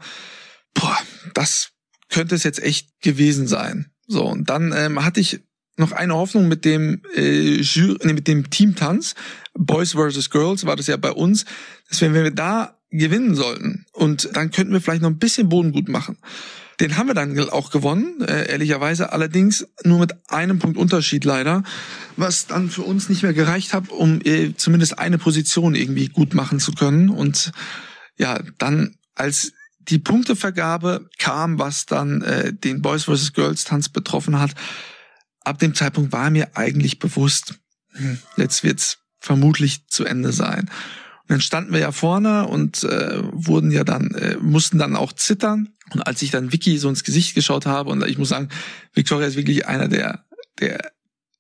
boah, 0.74 0.98
das 1.34 1.70
könnte 2.10 2.36
es 2.36 2.44
jetzt 2.44 2.62
echt 2.62 3.00
gewesen 3.00 3.48
sein. 3.48 3.92
So, 4.08 4.26
und 4.26 4.50
dann 4.50 4.74
ähm, 4.76 5.06
hatte 5.06 5.22
ich 5.22 5.40
noch 5.78 5.92
eine 5.92 6.16
Hoffnung 6.16 6.48
mit 6.48 6.66
dem 6.66 7.02
äh, 7.16 7.62
Jury, 7.62 7.98
nee, 8.04 8.14
mit 8.14 8.28
dem 8.28 8.50
Teamtanz 8.50 9.16
Boys 9.54 9.94
vs 9.94 10.30
Girls 10.30 10.66
war 10.66 10.76
das 10.76 10.88
ja 10.88 10.98
bei 10.98 11.12
uns, 11.12 11.46
dass 11.90 12.02
wenn 12.02 12.14
wir 12.14 12.32
da 12.32 12.78
gewinnen 12.90 13.36
sollten 13.36 13.86
und 13.94 14.30
dann 14.34 14.52
könnten 14.52 14.74
wir 14.74 14.82
vielleicht 14.82 15.02
noch 15.02 15.10
ein 15.10 15.20
bisschen 15.20 15.50
Boden 15.50 15.72
gut 15.72 15.90
machen. 15.90 16.18
Den 16.80 16.96
haben 16.96 17.08
wir 17.08 17.16
dann 17.16 17.38
auch 17.50 17.72
gewonnen, 17.72 18.22
äh, 18.22 18.52
ehrlicherweise. 18.52 19.12
Allerdings 19.12 19.68
nur 19.84 19.98
mit 19.98 20.14
einem 20.30 20.60
Punkt 20.60 20.78
Unterschied 20.78 21.26
leider, 21.26 21.64
was 22.18 22.46
dann 22.46 22.70
für 22.70 22.84
uns 22.84 23.10
nicht 23.10 23.24
mehr 23.24 23.34
gereicht 23.34 23.74
hat, 23.74 23.90
um 23.90 24.22
äh, 24.24 24.54
zumindest 24.56 25.00
eine 25.00 25.18
Position 25.18 25.74
irgendwie 25.74 26.08
gut 26.08 26.36
machen 26.36 26.60
zu 26.60 26.74
können. 26.74 27.10
Und 27.10 27.52
ja, 28.18 28.40
dann 28.60 28.96
als 29.16 29.54
die 29.80 29.98
Punktevergabe 29.98 31.10
kam, 31.18 31.58
was 31.58 31.88
dann 31.88 32.22
äh, 32.22 32.54
den 32.54 32.84
Boys 32.84 33.06
vs. 33.06 33.34
Girls 33.34 33.64
Tanz 33.64 33.90
betroffen 33.90 34.40
hat, 34.40 34.52
ab 35.48 35.60
dem 35.60 35.74
Zeitpunkt 35.74 36.12
war 36.12 36.30
mir 36.30 36.56
eigentlich 36.56 37.00
bewusst, 37.00 37.56
hm, 37.94 38.20
jetzt 38.38 38.64
wird's 38.64 39.00
vermutlich 39.20 39.88
zu 39.88 40.06
Ende 40.06 40.32
sein. 40.32 40.70
Und 41.28 41.30
dann 41.30 41.42
standen 41.42 41.74
wir 41.74 41.80
ja 41.80 41.92
vorne 41.92 42.48
und 42.48 42.84
äh, 42.84 43.22
wurden 43.34 43.72
ja 43.72 43.84
dann, 43.84 44.12
äh, 44.12 44.38
mussten 44.40 44.78
dann 44.78 44.96
auch 44.96 45.14
zittern. 45.14 45.70
Und 45.92 46.02
als 46.02 46.22
ich 46.22 46.32
dann 46.32 46.54
Vicky 46.54 46.78
so 46.78 46.90
ins 46.90 47.04
Gesicht 47.04 47.36
geschaut 47.36 47.66
habe, 47.66 47.90
und 47.90 48.06
ich 48.06 48.18
muss 48.18 48.30
sagen, 48.30 48.50
Victoria 48.94 49.28
ist 49.28 49.36
wirklich 49.36 49.68
einer 49.68 49.88
der, 49.88 50.26
der 50.60 50.92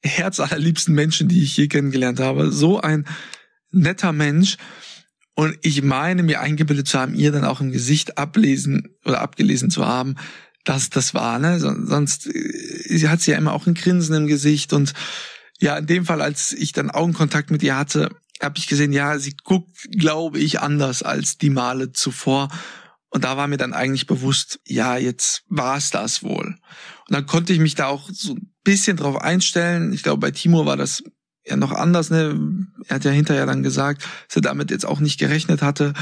herzallerliebsten 0.04 0.94
Menschen, 0.94 1.28
die 1.28 1.44
ich 1.44 1.56
je 1.56 1.68
kennengelernt 1.68 2.20
habe. 2.20 2.52
So 2.52 2.80
ein 2.82 3.06
netter 3.72 4.14
Mensch. 4.14 4.58
Und 5.36 5.58
ich 5.62 5.84
meine, 5.84 6.24
mir 6.24 6.42
eingebildet 6.42 6.88
zu 6.88 7.00
haben, 7.00 7.14
ihr 7.14 7.32
dann 7.32 7.46
auch 7.46 7.62
im 7.62 7.72
Gesicht 7.72 8.18
ablesen 8.18 8.90
oder 9.06 9.22
abgelesen 9.22 9.70
zu 9.70 9.86
haben, 9.86 10.16
dass 10.68 10.90
das 10.90 11.14
war, 11.14 11.40
ne? 11.40 11.60
Sonst 11.60 12.28
äh, 12.28 13.08
hat 13.08 13.22
sie 13.22 13.32
ja 13.32 13.38
immer 13.38 13.54
auch 13.54 13.68
ein 13.68 13.74
Grinsen 13.74 14.16
im 14.16 14.28
Gesicht 14.28 14.74
und 14.74 14.94
ja, 15.60 15.78
in 15.78 15.88
dem 15.88 16.06
Fall, 16.06 16.22
als 16.22 16.54
ich 16.54 16.72
dann 16.72 16.92
Augenkontakt 16.92 17.50
mit 17.50 17.64
ihr 17.64 17.76
hatte, 17.76 18.10
habe 18.42 18.58
ich 18.58 18.68
gesehen, 18.68 18.94
ja, 18.94 19.18
sie 19.18 19.36
guckt, 19.44 19.88
glaube 19.92 20.40
ich, 20.40 20.60
anders 20.60 21.02
als 21.02 21.38
die 21.38 21.50
Male 21.50 21.92
zuvor. 21.92 22.50
Und 23.10 23.24
da 23.24 23.38
war 23.38 23.48
mir 23.48 23.58
dann 23.58 23.74
eigentlich 23.74 24.06
bewusst, 24.06 24.60
ja, 24.66 24.98
jetzt 24.98 25.44
war 25.48 25.78
es 25.78 25.90
das 25.90 26.22
wohl. 26.22 26.46
Und 27.08 27.16
dann 27.16 27.26
konnte 27.26 27.54
ich 27.54 27.60
mich 27.60 27.74
da 27.74 27.88
auch 27.88 28.10
so 28.12 28.36
ein 28.36 28.54
bisschen 28.64 28.98
drauf 28.98 29.16
einstellen. 29.20 29.94
Ich 29.94 30.04
glaube, 30.04 30.20
bei 30.20 30.32
Timo 30.32 30.66
war 30.66 30.78
das 30.78 31.04
ja 31.46 31.56
noch 31.56 31.72
anders. 31.72 32.10
Ne? 32.10 32.38
Er 32.88 32.96
hat 32.96 33.06
ja 33.06 33.12
hinterher 33.12 33.46
dann 33.46 33.64
gesagt, 33.64 34.04
dass 34.28 34.36
er 34.36 34.42
damit 34.42 34.70
jetzt 34.70 34.86
auch 34.86 35.00
nicht 35.00 35.20
gerechnet 35.20 35.62
hatte. 35.62 35.94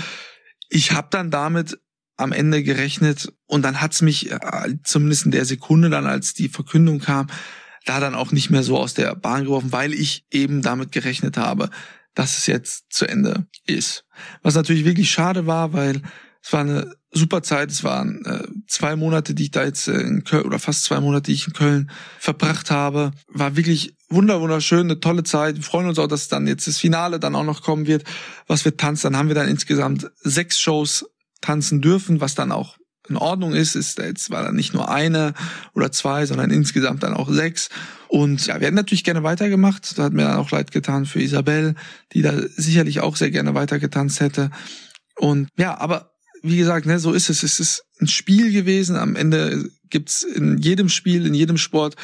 Ich 0.68 0.92
habe 0.92 1.08
dann 1.12 1.32
damit 1.32 1.80
am 2.18 2.32
Ende 2.32 2.64
gerechnet 2.64 3.34
und 3.46 3.64
dann 3.64 3.82
hat's 3.82 4.02
mich 4.02 4.32
äh, 4.32 4.38
zumindest 4.84 5.26
in 5.26 5.32
der 5.32 5.46
Sekunde 5.46 5.90
dann, 5.90 6.06
als 6.06 6.34
die 6.34 6.50
Verkündung 6.50 7.00
kam, 7.00 7.28
da 7.86 8.00
dann 8.00 8.16
auch 8.16 8.32
nicht 8.32 8.50
mehr 8.50 8.64
so 8.64 8.78
aus 8.78 8.94
der 8.94 9.16
Bahn 9.16 9.44
geworfen, 9.44 9.72
weil 9.72 9.94
ich 9.94 10.26
eben 10.32 10.62
damit 10.62 10.92
gerechnet 10.92 11.38
habe, 11.38 11.70
dass 12.14 12.38
es 12.38 12.48
jetzt 12.48 12.86
zu 12.90 13.06
Ende 13.06 13.48
ist. 13.66 14.06
Was 14.42 14.56
natürlich 14.56 14.86
wirklich 14.86 15.12
schade 15.12 15.46
war, 15.46 15.74
weil 15.74 16.02
es 16.42 16.54
war 16.54 16.62
eine 16.62 16.96
super 17.12 17.42
Zeit. 17.42 17.72
Es 17.72 17.84
waren 17.84 18.24
äh, 18.26 18.48
zwei 18.68 18.96
Monate, 18.96 19.34
die 19.34 19.44
ich 19.44 19.52
da 19.52 19.64
jetzt 19.64 19.88
äh, 19.88 20.00
in 20.00 20.24
Köln 20.24 20.46
oder 20.46 20.60
fast 20.60 20.84
zwei 20.84 21.00
Monate, 21.00 21.24
die 21.24 21.34
ich 21.34 21.48
in 21.48 21.54
Köln 21.54 21.90
verbracht 22.20 22.70
habe. 22.70 23.12
War 23.28 23.56
wirklich 23.56 23.96
wunder 24.10 24.40
wunderschön, 24.42 24.82
eine 24.82 25.00
tolle 25.00 25.24
Zeit. 25.24 25.56
Wir 25.56 25.64
freuen 25.64 25.88
uns 25.88 25.98
auch, 25.98 26.08
dass 26.08 26.28
dann 26.28 26.48
jetzt 26.48 26.68
das 26.68 26.78
Finale 26.78 27.20
dann 27.20 27.36
auch 27.36 27.44
noch 27.44 27.64
kommen 27.64 27.88
wird, 27.88 28.04
was 28.48 28.64
wir 28.64 28.78
tanzen. 28.78 29.12
Dann 29.12 29.18
haben 29.18 29.28
wir 29.28 29.36
dann 29.36 29.48
insgesamt 29.48 30.12
sechs 30.22 30.60
Shows 30.60 31.06
tanzen 31.42 31.82
dürfen, 31.82 32.22
was 32.22 32.36
dann 32.36 32.52
auch 32.52 32.78
in 33.08 33.18
Ordnung 33.18 33.54
ist. 33.54 33.76
Ist 33.76 34.00
jetzt 34.00 34.30
war 34.30 34.44
dann 34.44 34.56
nicht 34.56 34.74
nur 34.74 34.90
eine 34.90 35.34
oder 35.74 35.92
zwei, 35.92 36.26
sondern 36.26 36.52
insgesamt 36.52 37.04
dann 37.04 37.14
auch 37.14 37.30
sechs. 37.30 37.70
Und 38.08 38.46
ja, 38.48 38.60
wir 38.60 38.68
hätten 38.68 38.76
natürlich 38.76 39.04
gerne 39.04 39.24
weitergemacht. 39.24 39.98
Da 39.98 40.04
hat 40.04 40.14
mir 40.14 40.24
dann 40.24 40.38
auch 40.38 40.52
leid 40.52 40.72
getan 40.72 41.06
für 41.06 41.22
Isabel, 41.22 41.76
die 42.14 42.22
da 42.22 42.34
sicherlich 42.56 43.00
auch 43.02 43.16
sehr 43.16 43.32
gerne 43.32 43.54
weitergetanzt 43.54 44.20
hätte. 44.20 44.52
Und 45.18 45.50
ja, 45.58 45.78
aber 45.80 46.12
wie 46.42 46.58
gesagt, 46.58 46.86
ne, 46.86 47.00
so 47.00 47.14
ist 47.14 47.30
es. 47.30 47.44
Es 47.44 47.60
ist 47.60 47.86
ein 48.00 48.08
Spiel 48.08 48.52
gewesen. 48.52 48.96
Am 48.96 49.16
Ende 49.16 49.70
gibt's 49.90 50.24
in 50.24 50.58
jedem 50.58 50.90
Spiel, 50.90 51.26
in 51.26 51.34
jedem 51.34 51.58
Sport 51.58 51.96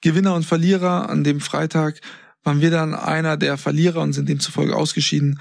Gewinner 0.00 0.34
und 0.34 0.44
Verlierer. 0.44 1.08
An 1.08 1.24
dem 1.24 1.40
Freitag 1.40 2.00
waren 2.44 2.60
wir 2.60 2.70
dann 2.70 2.94
einer 2.94 3.36
der 3.36 3.58
Verlierer 3.58 4.00
und 4.00 4.12
sind 4.12 4.28
demzufolge 4.28 4.76
ausgeschieden. 4.76 5.40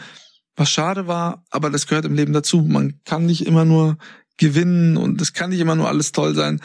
Was 0.58 0.72
schade 0.72 1.08
war, 1.08 1.44
aber 1.52 1.70
das 1.70 1.86
gehört 1.86 2.06
im 2.06 2.16
Leben 2.16 2.34
dazu. 2.34 2.64
Man 2.64 3.00
kann 3.06 3.28
nicht 3.28 3.46
immer 3.46 3.64
nur 3.64 3.98
gewinnen 4.38 4.98
und 4.98 5.22
es 5.22 5.34
kann 5.34 5.52
nicht 5.52 5.60
immer 5.60 5.76
nur 5.76 5.88
alles 5.88 6.12
toll 6.12 6.34
sein. 6.36 6.62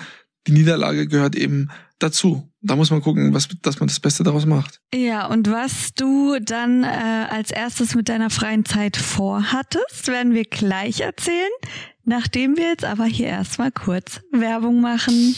Die 0.46 0.52
Niederlage 0.52 1.06
gehört 1.06 1.36
eben 1.36 1.68
dazu. 1.98 2.50
Da 2.62 2.74
muss 2.74 2.90
man 2.90 3.02
gucken, 3.02 3.34
was, 3.34 3.48
dass 3.60 3.80
man 3.80 3.88
das 3.88 4.00
Beste 4.00 4.24
daraus 4.24 4.46
macht. 4.46 4.80
Ja, 4.94 5.26
und 5.26 5.50
was 5.50 5.94
du 5.94 6.38
dann 6.40 6.84
äh, 6.84 6.86
als 6.86 7.50
erstes 7.50 7.94
mit 7.94 8.08
deiner 8.08 8.30
freien 8.30 8.64
Zeit 8.64 8.96
vorhattest, 8.96 10.08
werden 10.08 10.32
wir 10.34 10.44
gleich 10.44 11.00
erzählen, 11.00 11.50
nachdem 12.04 12.56
wir 12.56 12.68
jetzt 12.68 12.84
aber 12.84 13.04
hier 13.04 13.26
erstmal 13.26 13.70
kurz 13.70 14.20
Werbung 14.32 14.80
machen. 14.80 15.36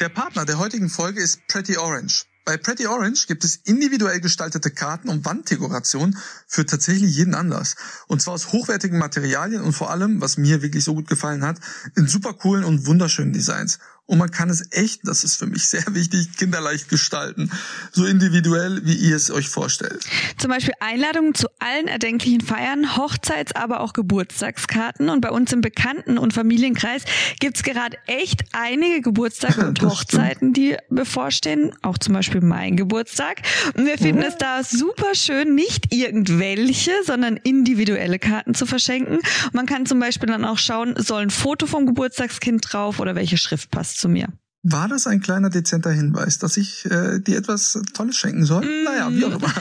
Der 0.00 0.08
Partner 0.10 0.44
der 0.44 0.58
heutigen 0.58 0.88
Folge 0.88 1.20
ist 1.20 1.46
Pretty 1.48 1.76
Orange. 1.76 2.24
Bei 2.44 2.56
Pretty 2.56 2.86
Orange 2.86 3.26
gibt 3.26 3.44
es 3.44 3.56
individuell 3.56 4.20
gestaltete 4.20 4.70
Karten 4.70 5.08
und 5.08 5.24
Wanddekorationen 5.24 6.18
für 6.46 6.64
tatsächlich 6.64 7.14
jeden 7.14 7.34
Anlass. 7.34 7.76
Und 8.06 8.22
zwar 8.22 8.34
aus 8.34 8.52
hochwertigen 8.52 8.98
Materialien 8.98 9.62
und 9.62 9.72
vor 9.72 9.90
allem, 9.90 10.20
was 10.20 10.38
mir 10.38 10.62
wirklich 10.62 10.84
so 10.84 10.94
gut 10.94 11.08
gefallen 11.08 11.44
hat, 11.44 11.60
in 11.96 12.06
super 12.06 12.32
coolen 12.34 12.64
und 12.64 12.86
wunderschönen 12.86 13.32
Designs 13.32 13.78
und 14.10 14.18
man 14.18 14.32
kann 14.32 14.50
es 14.50 14.72
echt, 14.72 15.06
das 15.06 15.22
ist 15.22 15.36
für 15.36 15.46
mich 15.46 15.68
sehr 15.68 15.84
wichtig, 15.94 16.36
kinderleicht 16.36 16.88
gestalten. 16.88 17.48
So 17.92 18.04
individuell, 18.04 18.80
wie 18.84 18.94
ihr 18.94 19.14
es 19.14 19.30
euch 19.30 19.48
vorstellt. 19.48 20.04
Zum 20.36 20.50
Beispiel 20.50 20.74
Einladungen 20.80 21.32
zu 21.32 21.46
allen 21.60 21.86
erdenklichen 21.86 22.40
Feiern, 22.40 22.96
Hochzeits-, 22.96 23.54
aber 23.54 23.78
auch 23.78 23.92
Geburtstagskarten. 23.92 25.10
Und 25.10 25.20
bei 25.20 25.30
uns 25.30 25.52
im 25.52 25.60
Bekannten- 25.60 26.18
und 26.18 26.34
Familienkreis 26.34 27.04
gibt's 27.38 27.62
gerade 27.62 27.98
echt 28.08 28.42
einige 28.50 29.00
Geburtstage 29.00 29.64
und 29.68 29.80
Hochzeiten, 29.80 30.54
die 30.54 30.76
bevorstehen. 30.88 31.72
Auch 31.82 31.96
zum 31.96 32.14
Beispiel 32.14 32.40
mein 32.40 32.76
Geburtstag. 32.76 33.42
Und 33.76 33.86
wir 33.86 33.96
finden 33.96 34.22
mhm. 34.22 34.26
es 34.26 34.36
da 34.38 34.64
super 34.64 35.14
schön, 35.14 35.54
nicht 35.54 35.94
irgendwelche, 35.94 36.90
sondern 37.06 37.36
individuelle 37.36 38.18
Karten 38.18 38.56
zu 38.56 38.66
verschenken. 38.66 39.18
Und 39.18 39.54
man 39.54 39.66
kann 39.66 39.86
zum 39.86 40.00
Beispiel 40.00 40.28
dann 40.28 40.44
auch 40.44 40.58
schauen, 40.58 40.94
soll 40.96 41.22
ein 41.22 41.30
Foto 41.30 41.66
vom 41.66 41.86
Geburtstagskind 41.86 42.72
drauf 42.72 42.98
oder 42.98 43.14
welche 43.14 43.38
Schrift 43.38 43.70
passt 43.70 43.99
zu 44.00 44.08
mir. 44.08 44.28
War 44.62 44.88
das 44.88 45.06
ein 45.06 45.20
kleiner 45.20 45.48
dezenter 45.48 45.90
Hinweis, 45.90 46.38
dass 46.38 46.56
ich 46.56 46.84
äh, 46.90 47.18
dir 47.18 47.38
etwas 47.38 47.80
Tolles 47.94 48.16
schenken 48.16 48.44
soll? 48.44 48.64
Mm. 48.64 48.84
Naja, 48.84 49.10
wie 49.10 49.24
auch 49.24 49.36
immer. 49.36 49.52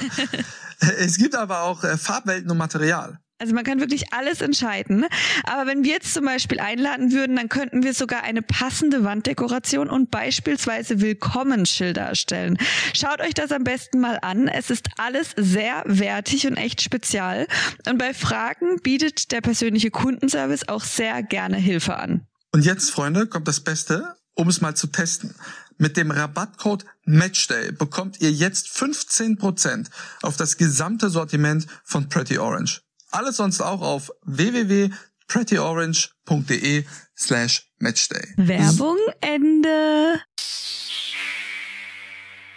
es 1.00 1.18
gibt 1.18 1.36
aber 1.36 1.62
auch 1.62 1.84
äh, 1.84 1.98
Farbwelten 1.98 2.52
und 2.52 2.58
Material. 2.58 3.20
Also 3.42 3.56
man 3.56 3.64
kann 3.64 3.80
wirklich 3.80 4.12
alles 4.12 4.42
entscheiden. 4.42 5.06
Aber 5.46 5.66
wenn 5.66 5.86
wir 5.86 5.94
jetzt 5.94 6.14
zum 6.14 6.26
Beispiel 6.26 6.60
einladen 6.60 7.14
würden, 7.14 7.38
dann 7.38 7.48
könnten 7.48 7.84
wir 7.84 7.94
sogar 7.94 8.24
eine 8.24 8.42
passende 8.42 9.06
Wanddekoration 9.06 9.90
und 9.90 10.12
beispielsweise 10.12 11.00
Willkommensschilder 11.00 12.02
erstellen. 12.02 12.58
Schaut 12.94 13.22
euch 13.22 13.34
das 13.34 13.54
am 13.54 13.64
besten 13.64 14.02
mal 14.02 14.20
an. 14.22 14.50
Es 14.50 14.70
ist 14.70 14.90
alles 14.98 15.32
sehr 15.38 15.84
wertig 15.86 16.48
und 16.48 16.58
echt 16.58 16.82
spezial. 16.82 17.48
Und 17.88 17.98
bei 17.98 18.14
Fragen 18.14 18.82
bietet 18.84 19.32
der 19.32 19.40
persönliche 19.40 19.90
Kundenservice 19.90 20.68
auch 20.68 20.84
sehr 20.84 21.24
gerne 21.24 21.56
Hilfe 21.56 21.96
an. 21.96 22.28
Und 22.52 22.66
jetzt, 22.66 22.92
Freunde, 22.92 23.28
kommt 23.28 23.48
das 23.48 23.62
Beste, 23.62 24.16
um 24.40 24.48
es 24.48 24.62
mal 24.62 24.74
zu 24.74 24.88
testen. 24.88 25.36
Mit 25.78 25.98
dem 25.98 26.10
Rabattcode 26.12 26.86
Matchday 27.04 27.74
bekommt 27.74 28.22
ihr 28.22 28.32
jetzt 28.32 28.68
15% 28.68 29.90
auf 30.22 30.38
das 30.38 30.56
gesamte 30.56 31.10
Sortiment 31.10 31.68
von 31.84 32.08
Pretty 32.08 32.38
Orange. 32.38 32.80
Alles 33.12 33.36
sonst 33.38 33.60
auch 33.60 33.82
auf 33.82 34.12
www.prettyorange.de 34.24 36.86
slash 37.18 37.70
Matchday. 37.80 38.34
Werbung 38.38 38.96
Ende. 39.20 40.22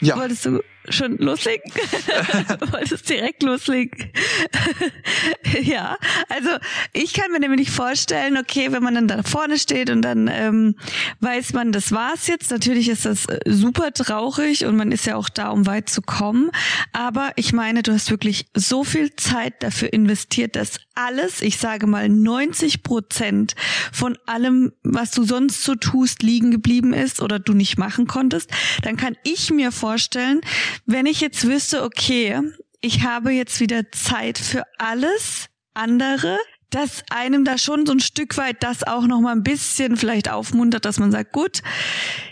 Ja. 0.01 0.17
Wolltest 0.17 0.47
du 0.47 0.63
schon 0.89 1.17
loslegen? 1.19 1.71
Wolltest 2.73 3.09
direkt 3.09 3.43
loslegen? 3.43 4.11
ja, 5.63 5.97
also 6.29 6.51
ich 6.93 7.13
kann 7.13 7.31
mir 7.31 7.41
nämlich 7.41 7.71
vorstellen, 7.71 8.37
okay, 8.37 8.73
wenn 8.73 8.83
man 8.83 8.95
dann 8.95 9.09
da 9.09 9.23
vorne 9.23 9.59
steht 9.59 9.91
und 9.91 10.03
dann 10.03 10.29
ähm, 10.29 10.77
weiß 11.21 11.53
man, 11.53 11.73
das 11.73 11.93
war's 11.93 12.27
jetzt. 12.27 12.51
Natürlich 12.51 12.89
ist 12.89 13.07
das 13.07 13.27
äh, 13.27 13.41
super 13.47 13.93
traurig 13.93 14.65
und 14.65 14.77
man 14.77 14.93
ist 14.93 15.07
ja 15.07 15.17
auch 15.17 15.29
da, 15.29 15.51
um 15.51 15.67
weit 15.67 15.89
zu 15.89 16.03
kommen. 16.03 16.51
Aber 16.93 17.33
ich 17.37 17.53
meine, 17.53 17.83
du 17.83 17.93
hast 17.93 18.11
wirklich 18.11 18.47
so 18.55 18.85
viel 18.85 19.15
Zeit 19.17 19.63
dafür 19.63 19.93
investiert, 19.93 20.57
dass 20.57 20.79
alles, 20.95 21.41
ich 21.41 21.57
sage 21.57 21.87
mal 21.87 22.09
90 22.09 22.83
Prozent 22.83 23.55
von 23.93 24.19
allem, 24.27 24.73
was 24.83 25.11
du 25.11 25.25
sonst 25.25 25.63
so 25.63 25.75
tust, 25.75 26.23
liegen 26.23 26.51
geblieben 26.51 26.93
ist 26.93 27.21
oder 27.23 27.39
du 27.39 27.55
nicht 27.55 27.79
machen 27.79 28.07
konntest. 28.07 28.51
Dann 28.83 28.97
kann 28.97 29.17
ich 29.25 29.51
mir 29.51 29.73
vorstellen, 29.73 30.41
wenn 30.87 31.07
ich 31.07 31.21
jetzt 31.21 31.47
wüsste, 31.47 31.83
okay, 31.83 32.41
ich 32.81 33.05
habe 33.05 33.33
jetzt 33.33 33.61
wieder 33.61 33.91
Zeit 33.93 34.39
für 34.39 34.65
alles 34.79 35.49
andere, 35.75 36.39
dass 36.73 37.05
einem 37.11 37.45
da 37.45 37.59
schon 37.59 37.87
so 37.87 37.93
ein 37.93 38.01
Stück 38.01 38.37
weit 38.39 38.63
das 38.63 38.83
auch 38.83 39.07
noch 39.07 39.21
mal 39.21 39.33
ein 39.33 39.43
bisschen 39.43 39.97
vielleicht 39.97 40.31
aufmuntert, 40.31 40.85
dass 40.85 40.99
man 40.99 41.13
sagt, 41.13 41.33
gut, 41.33 41.63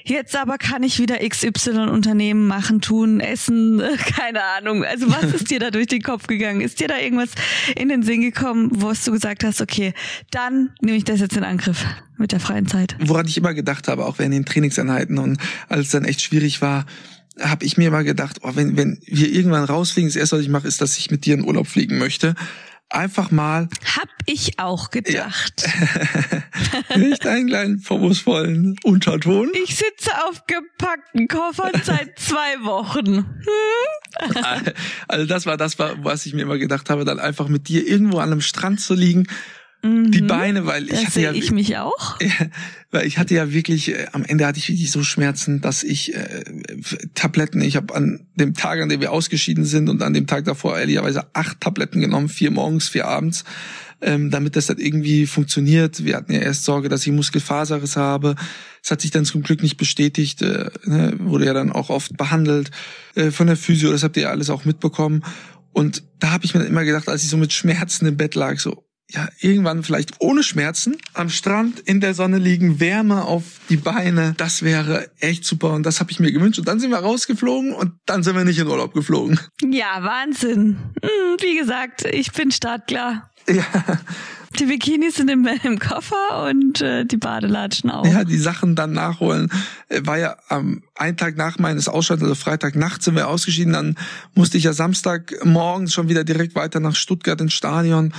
jetzt 0.04 0.34
aber 0.34 0.56
kann 0.56 0.82
ich 0.82 0.98
wieder 0.98 1.18
XY 1.18 1.90
Unternehmen 1.90 2.46
machen, 2.46 2.80
tun, 2.80 3.20
essen, 3.20 3.82
keine 4.16 4.42
Ahnung. 4.42 4.82
Also 4.82 5.10
was 5.10 5.24
ist 5.34 5.50
dir 5.50 5.60
da 5.60 5.70
durch 5.70 5.86
den 5.86 6.02
Kopf 6.02 6.26
gegangen? 6.26 6.62
Ist 6.62 6.80
dir 6.80 6.88
da 6.88 6.98
irgendwas 6.98 7.30
in 7.76 7.90
den 7.90 8.02
Sinn 8.02 8.22
gekommen, 8.22 8.70
wo 8.72 8.92
du 8.92 9.12
gesagt 9.12 9.44
hast, 9.44 9.60
okay, 9.60 9.92
dann 10.30 10.70
nehme 10.80 10.96
ich 10.96 11.04
das 11.04 11.20
jetzt 11.20 11.36
in 11.36 11.44
Angriff 11.44 11.84
mit 12.16 12.32
der 12.32 12.40
freien 12.40 12.66
Zeit? 12.66 12.96
Woran 12.98 13.28
ich 13.28 13.36
immer 13.36 13.52
gedacht 13.52 13.88
habe, 13.88 14.06
auch 14.06 14.18
während 14.18 14.34
den 14.34 14.46
Trainingseinheiten 14.46 15.18
und 15.18 15.38
als 15.68 15.86
es 15.86 15.90
dann 15.90 16.04
echt 16.04 16.22
schwierig 16.22 16.62
war, 16.62 16.86
habe 17.40 17.64
ich 17.64 17.76
mir 17.76 17.88
immer 17.88 18.04
gedacht, 18.04 18.38
oh, 18.42 18.52
wenn, 18.54 18.76
wenn 18.76 19.00
wir 19.06 19.32
irgendwann 19.32 19.64
rausfliegen, 19.64 20.08
das 20.08 20.16
erste, 20.16 20.36
was 20.36 20.42
ich 20.42 20.48
mache, 20.48 20.68
ist, 20.68 20.80
dass 20.80 20.98
ich 20.98 21.10
mit 21.10 21.24
dir 21.24 21.34
in 21.34 21.44
Urlaub 21.44 21.66
fliegen 21.66 21.98
möchte. 21.98 22.34
Einfach 22.92 23.30
mal. 23.30 23.68
Hab 23.96 24.08
ich 24.26 24.58
auch 24.58 24.90
gedacht. 24.90 25.64
Ja. 26.90 26.96
Nicht 26.96 27.24
einen 27.24 27.46
kleinen 27.46 27.78
vorwurfsvollen 27.78 28.76
Unterton. 28.82 29.52
Ich 29.64 29.76
sitze 29.76 30.10
auf 30.28 30.44
gepackten 30.46 31.28
Koffern 31.28 31.80
seit 31.84 32.18
zwei 32.18 32.64
Wochen. 32.64 33.18
Hm? 33.18 33.24
Also 35.06 35.26
das 35.26 35.46
war 35.46 35.56
das, 35.56 35.78
was 35.78 36.26
ich 36.26 36.34
mir 36.34 36.42
immer 36.42 36.58
gedacht 36.58 36.90
habe, 36.90 37.04
dann 37.04 37.20
einfach 37.20 37.46
mit 37.46 37.68
dir 37.68 37.86
irgendwo 37.86 38.18
an 38.18 38.32
einem 38.32 38.40
Strand 38.40 38.80
zu 38.80 38.94
liegen 38.94 39.28
Mhm. 39.82 40.10
Die 40.10 40.22
Beine, 40.22 40.66
weil 40.66 40.84
ich 40.84 40.90
das 40.90 41.06
hatte 41.06 41.20
ja 41.22 41.32
ich 41.32 41.50
mich 41.52 41.78
auch. 41.78 42.18
weil 42.90 43.06
ich 43.06 43.18
hatte 43.18 43.34
ja 43.34 43.52
wirklich 43.52 43.90
äh, 43.90 44.06
am 44.12 44.24
Ende 44.24 44.46
hatte 44.46 44.58
ich 44.58 44.68
wirklich 44.68 44.90
so 44.90 45.02
Schmerzen, 45.02 45.60
dass 45.60 45.82
ich 45.82 46.14
äh, 46.14 46.44
Tabletten, 47.14 47.60
ich 47.62 47.76
habe 47.76 47.94
an 47.94 48.26
dem 48.34 48.54
Tag, 48.54 48.80
an 48.80 48.88
dem 48.88 49.00
wir 49.00 49.12
ausgeschieden 49.12 49.64
sind 49.64 49.88
und 49.88 50.02
an 50.02 50.12
dem 50.12 50.26
Tag 50.26 50.44
davor 50.44 50.78
ehrlicherweise 50.78 51.34
acht 51.34 51.60
Tabletten 51.60 52.00
genommen, 52.00 52.28
vier 52.28 52.50
morgens, 52.50 52.88
vier 52.88 53.06
abends, 53.06 53.44
ähm, 54.02 54.30
damit 54.30 54.56
das 54.56 54.66
dann 54.66 54.78
irgendwie 54.78 55.26
funktioniert. 55.26 56.04
Wir 56.04 56.16
hatten 56.16 56.32
ja 56.32 56.40
erst 56.40 56.64
Sorge, 56.64 56.88
dass 56.88 57.06
ich 57.06 57.12
Muskelfaserriss 57.12 57.96
habe. 57.96 58.34
Es 58.82 58.90
hat 58.90 59.00
sich 59.00 59.10
dann 59.10 59.24
zum 59.24 59.42
Glück 59.42 59.62
nicht 59.62 59.78
bestätigt, 59.78 60.42
äh, 60.42 60.70
ne, 60.84 61.14
wurde 61.18 61.46
ja 61.46 61.54
dann 61.54 61.72
auch 61.72 61.88
oft 61.88 62.16
behandelt 62.16 62.70
äh, 63.14 63.30
von 63.30 63.46
der 63.46 63.56
Physio, 63.56 63.90
das 63.92 64.02
habt 64.02 64.16
ihr 64.16 64.24
ja 64.24 64.30
alles 64.30 64.50
auch 64.50 64.64
mitbekommen. 64.66 65.22
Und 65.72 66.02
da 66.18 66.32
habe 66.32 66.44
ich 66.44 66.52
mir 66.52 66.60
dann 66.60 66.68
immer 66.68 66.84
gedacht, 66.84 67.08
als 67.08 67.22
ich 67.22 67.30
so 67.30 67.36
mit 67.36 67.52
Schmerzen 67.52 68.06
im 68.06 68.16
Bett 68.16 68.34
lag, 68.34 68.58
so, 68.58 68.84
ja, 69.12 69.28
irgendwann 69.40 69.82
vielleicht 69.82 70.14
ohne 70.20 70.42
Schmerzen 70.42 70.96
am 71.14 71.28
Strand 71.28 71.80
in 71.80 72.00
der 72.00 72.14
Sonne 72.14 72.38
liegen, 72.38 72.80
Wärme 72.80 73.24
auf 73.24 73.44
die 73.68 73.76
Beine, 73.76 74.34
das 74.36 74.62
wäre 74.62 75.10
echt 75.18 75.44
super 75.44 75.72
und 75.72 75.84
das 75.84 76.00
habe 76.00 76.10
ich 76.10 76.20
mir 76.20 76.32
gewünscht. 76.32 76.58
Und 76.58 76.68
dann 76.68 76.80
sind 76.80 76.90
wir 76.90 76.98
rausgeflogen 76.98 77.72
und 77.72 77.92
dann 78.06 78.22
sind 78.22 78.36
wir 78.36 78.44
nicht 78.44 78.58
in 78.58 78.66
Urlaub 78.66 78.94
geflogen. 78.94 79.40
Ja, 79.62 80.02
Wahnsinn. 80.02 80.76
Hm, 81.02 81.36
wie 81.40 81.56
gesagt, 81.56 82.04
ich 82.04 82.32
bin 82.32 82.50
startklar. 82.50 83.29
Ja. 83.48 83.64
Die 84.58 84.66
Bikinis 84.66 85.14
sind 85.14 85.30
im, 85.30 85.48
im 85.62 85.78
Koffer 85.78 86.48
und 86.48 86.80
äh, 86.80 87.04
die 87.04 87.16
Badelatschen 87.16 87.88
auch. 87.88 88.04
Ja, 88.04 88.24
die 88.24 88.36
Sachen 88.36 88.74
dann 88.74 88.92
nachholen. 88.92 89.48
Äh, 89.88 90.00
war 90.04 90.18
ja 90.18 90.36
am 90.48 90.82
einen 90.96 91.16
Tag 91.16 91.36
nach 91.36 91.58
meines 91.58 91.88
Ausschaltens, 91.88 92.28
also 92.28 92.34
Freitag 92.34 92.74
Nacht 92.74 93.02
sind 93.02 93.14
wir 93.14 93.28
ausgeschieden. 93.28 93.72
Dann 93.72 93.96
musste 94.34 94.58
ich 94.58 94.64
ja 94.64 94.72
Samstag 94.72 95.34
morgens 95.44 95.94
schon 95.94 96.08
wieder 96.08 96.24
direkt 96.24 96.56
weiter 96.56 96.80
nach 96.80 96.96
Stuttgart 96.96 97.40
ins 97.40 97.54
Stadion 97.54 98.12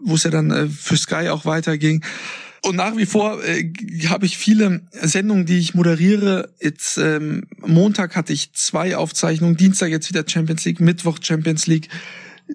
wo 0.00 0.14
es 0.14 0.22
ja 0.22 0.30
dann 0.30 0.50
äh, 0.50 0.68
für 0.68 0.96
Sky 0.96 1.28
auch 1.30 1.44
weiterging. 1.44 2.04
Und 2.62 2.76
nach 2.76 2.96
wie 2.96 3.06
vor 3.06 3.44
äh, 3.44 3.70
habe 4.06 4.26
ich 4.26 4.38
viele 4.38 4.82
Sendungen, 4.92 5.44
die 5.44 5.58
ich 5.58 5.74
moderiere. 5.74 6.50
Jetzt 6.60 6.96
ähm, 6.98 7.46
Montag 7.60 8.16
hatte 8.16 8.32
ich 8.32 8.52
zwei 8.54 8.96
Aufzeichnungen, 8.96 9.56
Dienstag 9.56 9.90
jetzt 9.90 10.08
wieder 10.08 10.24
Champions 10.26 10.64
League, 10.64 10.80
Mittwoch 10.80 11.18
Champions 11.20 11.66
League. 11.66 11.88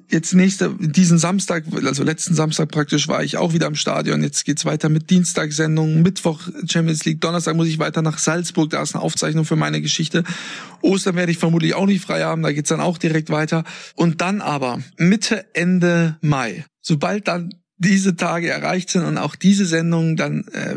Jetzt 0.09 0.33
nächste, 0.33 0.75
diesen 0.79 1.17
Samstag, 1.17 1.63
also 1.83 2.03
letzten 2.03 2.35
Samstag 2.35 2.69
praktisch, 2.69 3.07
war 3.07 3.23
ich 3.23 3.37
auch 3.37 3.53
wieder 3.53 3.67
am 3.67 3.75
Stadion. 3.75 4.21
Jetzt 4.21 4.45
geht's 4.45 4.65
weiter 4.65 4.89
mit 4.89 5.09
Dienstagssendungen, 5.09 6.03
Mittwoch 6.03 6.47
Champions 6.67 7.05
League, 7.05 7.21
Donnerstag 7.21 7.55
muss 7.55 7.67
ich 7.67 7.79
weiter 7.79 8.01
nach 8.01 8.19
Salzburg, 8.19 8.69
da 8.69 8.81
ist 8.83 8.95
eine 8.95 9.03
Aufzeichnung 9.03 9.45
für 9.45 9.55
meine 9.55 9.81
Geschichte. 9.81 10.23
Ostern 10.81 11.15
werde 11.15 11.31
ich 11.31 11.39
vermutlich 11.39 11.73
auch 11.73 11.87
nicht 11.87 12.05
frei 12.05 12.23
haben, 12.23 12.43
da 12.43 12.51
geht's 12.51 12.69
dann 12.69 12.81
auch 12.81 12.97
direkt 12.97 13.29
weiter. 13.29 13.63
Und 13.95 14.21
dann 14.21 14.41
aber 14.41 14.79
Mitte, 14.97 15.45
Ende 15.53 16.17
Mai 16.21 16.65
sobald 16.89 17.27
dann 17.27 17.53
diese 17.77 18.15
Tage 18.15 18.49
erreicht 18.49 18.89
sind 18.89 19.05
und 19.05 19.17
auch 19.17 19.35
diese 19.35 19.65
Sendungen 19.65 20.17
dann 20.17 20.45
äh, 20.49 20.75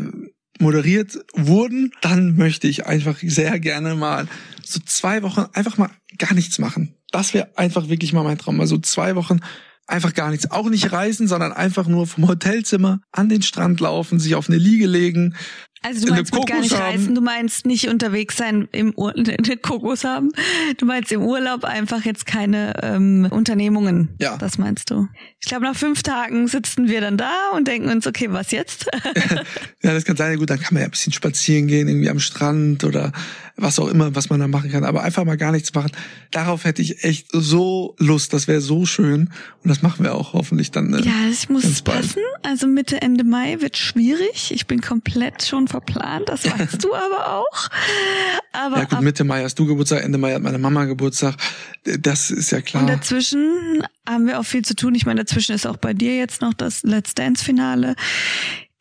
moderiert 0.59 1.17
wurden, 1.33 1.91
dann 2.01 2.37
möchte 2.37 2.67
ich 2.67 2.85
einfach 2.85 3.17
sehr 3.21 3.59
gerne 3.59 3.95
mal 3.95 4.27
so 4.63 4.79
zwei 4.85 5.23
Wochen 5.23 5.45
einfach 5.53 5.77
mal 5.77 5.89
gar 6.17 6.33
nichts 6.33 6.59
machen. 6.59 6.95
Das 7.13 7.33
wäre 7.33 7.47
einfach 7.55 7.87
wirklich 7.87 8.11
mal 8.11 8.23
mein 8.23 8.39
Traum. 8.39 8.57
Mal 8.57 8.67
so 8.67 8.79
zwei 8.79 9.15
Wochen 9.15 9.39
einfach 9.87 10.13
gar 10.13 10.31
nichts. 10.31 10.49
Auch 10.49 10.69
nicht 10.69 10.91
reisen, 10.91 11.27
sondern 11.27 11.53
einfach 11.53 11.87
nur 11.87 12.07
vom 12.07 12.27
Hotelzimmer 12.27 13.01
an 13.11 13.29
den 13.29 13.43
Strand 13.43 13.79
laufen, 13.79 14.19
sich 14.19 14.35
auf 14.35 14.49
eine 14.49 14.57
Liege 14.57 14.87
legen, 14.87 15.35
also 15.85 16.05
du 16.05 16.13
meinst 16.13 16.33
mit 16.33 16.47
gar 16.47 16.61
nicht 16.61 16.73
haben. 16.73 16.81
reisen, 16.81 17.15
du 17.15 17.19
meinst 17.19 17.65
nicht 17.65 17.89
unterwegs 17.89 18.37
sein 18.37 18.69
im 18.71 18.93
Ur 18.95 19.13
Kokos 19.61 20.05
haben. 20.05 20.31
Du 20.77 20.85
meinst 20.85 21.11
im 21.11 21.21
Urlaub 21.21 21.65
einfach 21.65 22.05
jetzt 22.05 22.25
keine 22.25 22.73
ähm, 22.81 23.27
Unternehmungen. 23.29 24.15
Ja. 24.19 24.37
Das 24.37 24.57
meinst 24.57 24.89
du. 24.91 25.07
Ich 25.41 25.47
glaube, 25.47 25.65
nach 25.65 25.75
fünf 25.75 26.01
Tagen 26.01 26.47
sitzen 26.47 26.87
wir 26.87 27.01
dann 27.01 27.17
da 27.17 27.49
und 27.53 27.67
denken 27.67 27.89
uns, 27.89 28.07
okay, 28.07 28.27
was 28.31 28.51
jetzt? 28.51 28.89
ja, 29.83 29.93
das 29.93 30.05
kann 30.05 30.15
sein. 30.15 30.37
Gut, 30.37 30.49
dann 30.49 30.59
kann 30.59 30.73
man 30.73 30.81
ja 30.81 30.87
ein 30.87 30.91
bisschen 30.91 31.11
spazieren 31.11 31.67
gehen, 31.67 31.89
irgendwie 31.89 32.09
am 32.09 32.19
Strand 32.19 32.85
oder 32.85 33.11
was 33.55 33.79
auch 33.79 33.87
immer, 33.87 34.15
was 34.15 34.29
man 34.29 34.39
da 34.39 34.47
machen 34.47 34.71
kann. 34.71 34.83
Aber 34.83 35.03
einfach 35.03 35.25
mal 35.25 35.37
gar 35.37 35.51
nichts 35.51 35.73
machen. 35.73 35.91
Darauf 36.31 36.63
hätte 36.63 36.81
ich 36.81 37.03
echt 37.03 37.27
so 37.31 37.95
Lust. 37.99 38.33
Das 38.33 38.47
wäre 38.47 38.61
so 38.61 38.85
schön. 38.85 39.29
Und 39.63 39.69
das 39.69 39.81
machen 39.81 40.03
wir 40.03 40.15
auch 40.15 40.33
hoffentlich 40.33 40.71
dann. 40.71 40.93
Äh, 40.93 41.01
ja, 41.01 41.27
es 41.29 41.49
muss 41.49 41.81
passen. 41.81 42.21
Also 42.41 42.67
Mitte, 42.67 43.01
Ende 43.01 43.23
Mai 43.23 43.61
wird 43.61 43.77
schwierig. 43.77 44.51
Ich 44.51 44.65
bin 44.65 44.81
komplett 44.81 45.43
schon 45.43 45.67
verplant, 45.67 46.29
das 46.29 46.45
weißt 46.45 46.83
du 46.83 46.93
aber 46.93 47.33
auch. 47.37 47.69
Aber 48.51 48.77
ja 48.77 48.85
gut, 48.85 49.01
Mitte 49.01 49.23
Mai 49.23 49.43
hast 49.43 49.57
du 49.57 49.65
Geburtstag, 49.65 50.03
Ende 50.03 50.17
Mai 50.17 50.33
hat 50.33 50.41
meine 50.41 50.57
Mama 50.57 50.85
Geburtstag. 50.85 51.35
Das 51.99 52.31
ist 52.31 52.51
ja 52.51 52.61
klar. 52.61 52.83
Und 52.83 52.89
dazwischen 52.89 53.83
haben 54.07 54.27
wir 54.27 54.39
auch 54.39 54.45
viel 54.45 54.63
zu 54.63 54.75
tun. 54.75 54.95
Ich 54.95 55.05
meine, 55.05 55.23
dazwischen 55.23 55.53
ist 55.55 55.65
auch 55.65 55.77
bei 55.77 55.93
dir 55.93 56.17
jetzt 56.17 56.41
noch 56.41 56.53
das 56.53 56.83
Let's 56.83 57.13
Dance 57.13 57.43
Finale. 57.43 57.95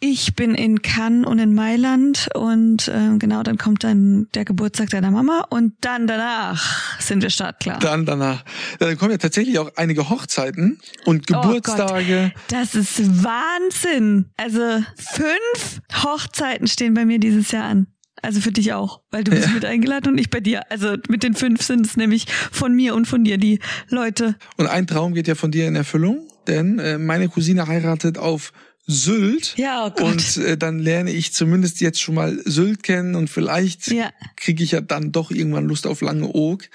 Ich 0.05 0.35
bin 0.35 0.57
in 0.57 0.83
Cannes 0.83 1.29
und 1.29 1.39
in 1.39 1.55
Mailand 1.55 2.29
und 2.35 2.89
äh, 2.89 3.17
genau, 3.21 3.45
dann 3.45 3.57
kommt 3.57 3.85
dann 3.85 4.27
der 4.35 4.45
Geburtstag 4.45 4.91
deiner 4.91 5.13
Mama 5.13 5.47
und 5.49 5.75
dann 5.81 6.09
danach 6.09 7.01
sind 7.01 7.23
wir 7.23 7.31
startklar. 7.31 7.79
Dann 7.79 8.05
danach. 8.05 8.45
Dann 8.81 8.99
kommen 8.99 9.13
ja 9.13 9.19
tatsächlich 9.19 9.61
auch 9.61 9.71
einige 9.77 10.11
Hochzeiten 10.11 10.81
und 11.05 11.27
oh 11.31 11.41
Geburtstage. 11.41 12.33
Oh 12.35 12.41
das 12.49 12.75
ist 12.75 13.23
Wahnsinn. 13.23 14.27
Also 14.37 14.83
fünf 14.97 15.81
Hochzeiten 16.03 16.67
stehen 16.67 16.95
bei 16.95 17.05
mir 17.05 17.21
dieses 17.21 17.53
Jahr 17.53 17.67
an. 17.67 17.87
Also 18.23 18.41
für 18.41 18.51
dich 18.51 18.73
auch, 18.73 19.03
weil 19.13 19.23
du 19.23 19.31
bist 19.31 19.47
ja. 19.47 19.55
mit 19.55 19.65
eingeladen 19.65 20.15
und 20.15 20.19
ich 20.19 20.31
bei 20.31 20.41
dir. 20.41 20.69
Also 20.69 20.97
mit 21.09 21.23
den 21.23 21.35
fünf 21.35 21.63
sind 21.63 21.87
es 21.87 21.97
nämlich 21.97 22.27
von 22.51 22.75
mir 22.75 22.97
und 22.97 23.07
von 23.07 23.23
dir 23.23 23.39
die 23.39 23.61
Leute. 23.89 24.35
Und 24.57 24.67
ein 24.67 24.89
Traum 24.89 25.15
geht 25.15 25.29
ja 25.29 25.37
von 25.37 25.53
dir 25.53 25.69
in 25.69 25.77
Erfüllung, 25.77 26.27
denn 26.49 26.81
äh, 26.81 26.99
meine 26.99 27.29
Cousine 27.29 27.69
heiratet 27.69 28.19
auf 28.19 28.53
Sylt. 28.87 29.55
Ja, 29.57 29.87
oh 29.87 29.91
Gott. 29.91 30.01
Und 30.01 30.37
äh, 30.39 30.57
dann 30.57 30.79
lerne 30.79 31.13
ich 31.13 31.33
zumindest 31.33 31.81
jetzt 31.81 32.01
schon 32.01 32.15
mal 32.15 32.41
Sylt 32.45 32.83
kennen 32.83 33.15
und 33.15 33.31
vielleicht 33.31 33.89
ja. 33.89 34.11
kriege 34.37 34.65
ich 34.65 34.73
ja 34.73 34.81
dann 34.81 35.13
doch 35.13 35.31
irgendwann 35.31 35.67
Lust 35.67 35.87
auf 35.87 36.01
lange 36.01 36.29
Oak. 36.29 36.69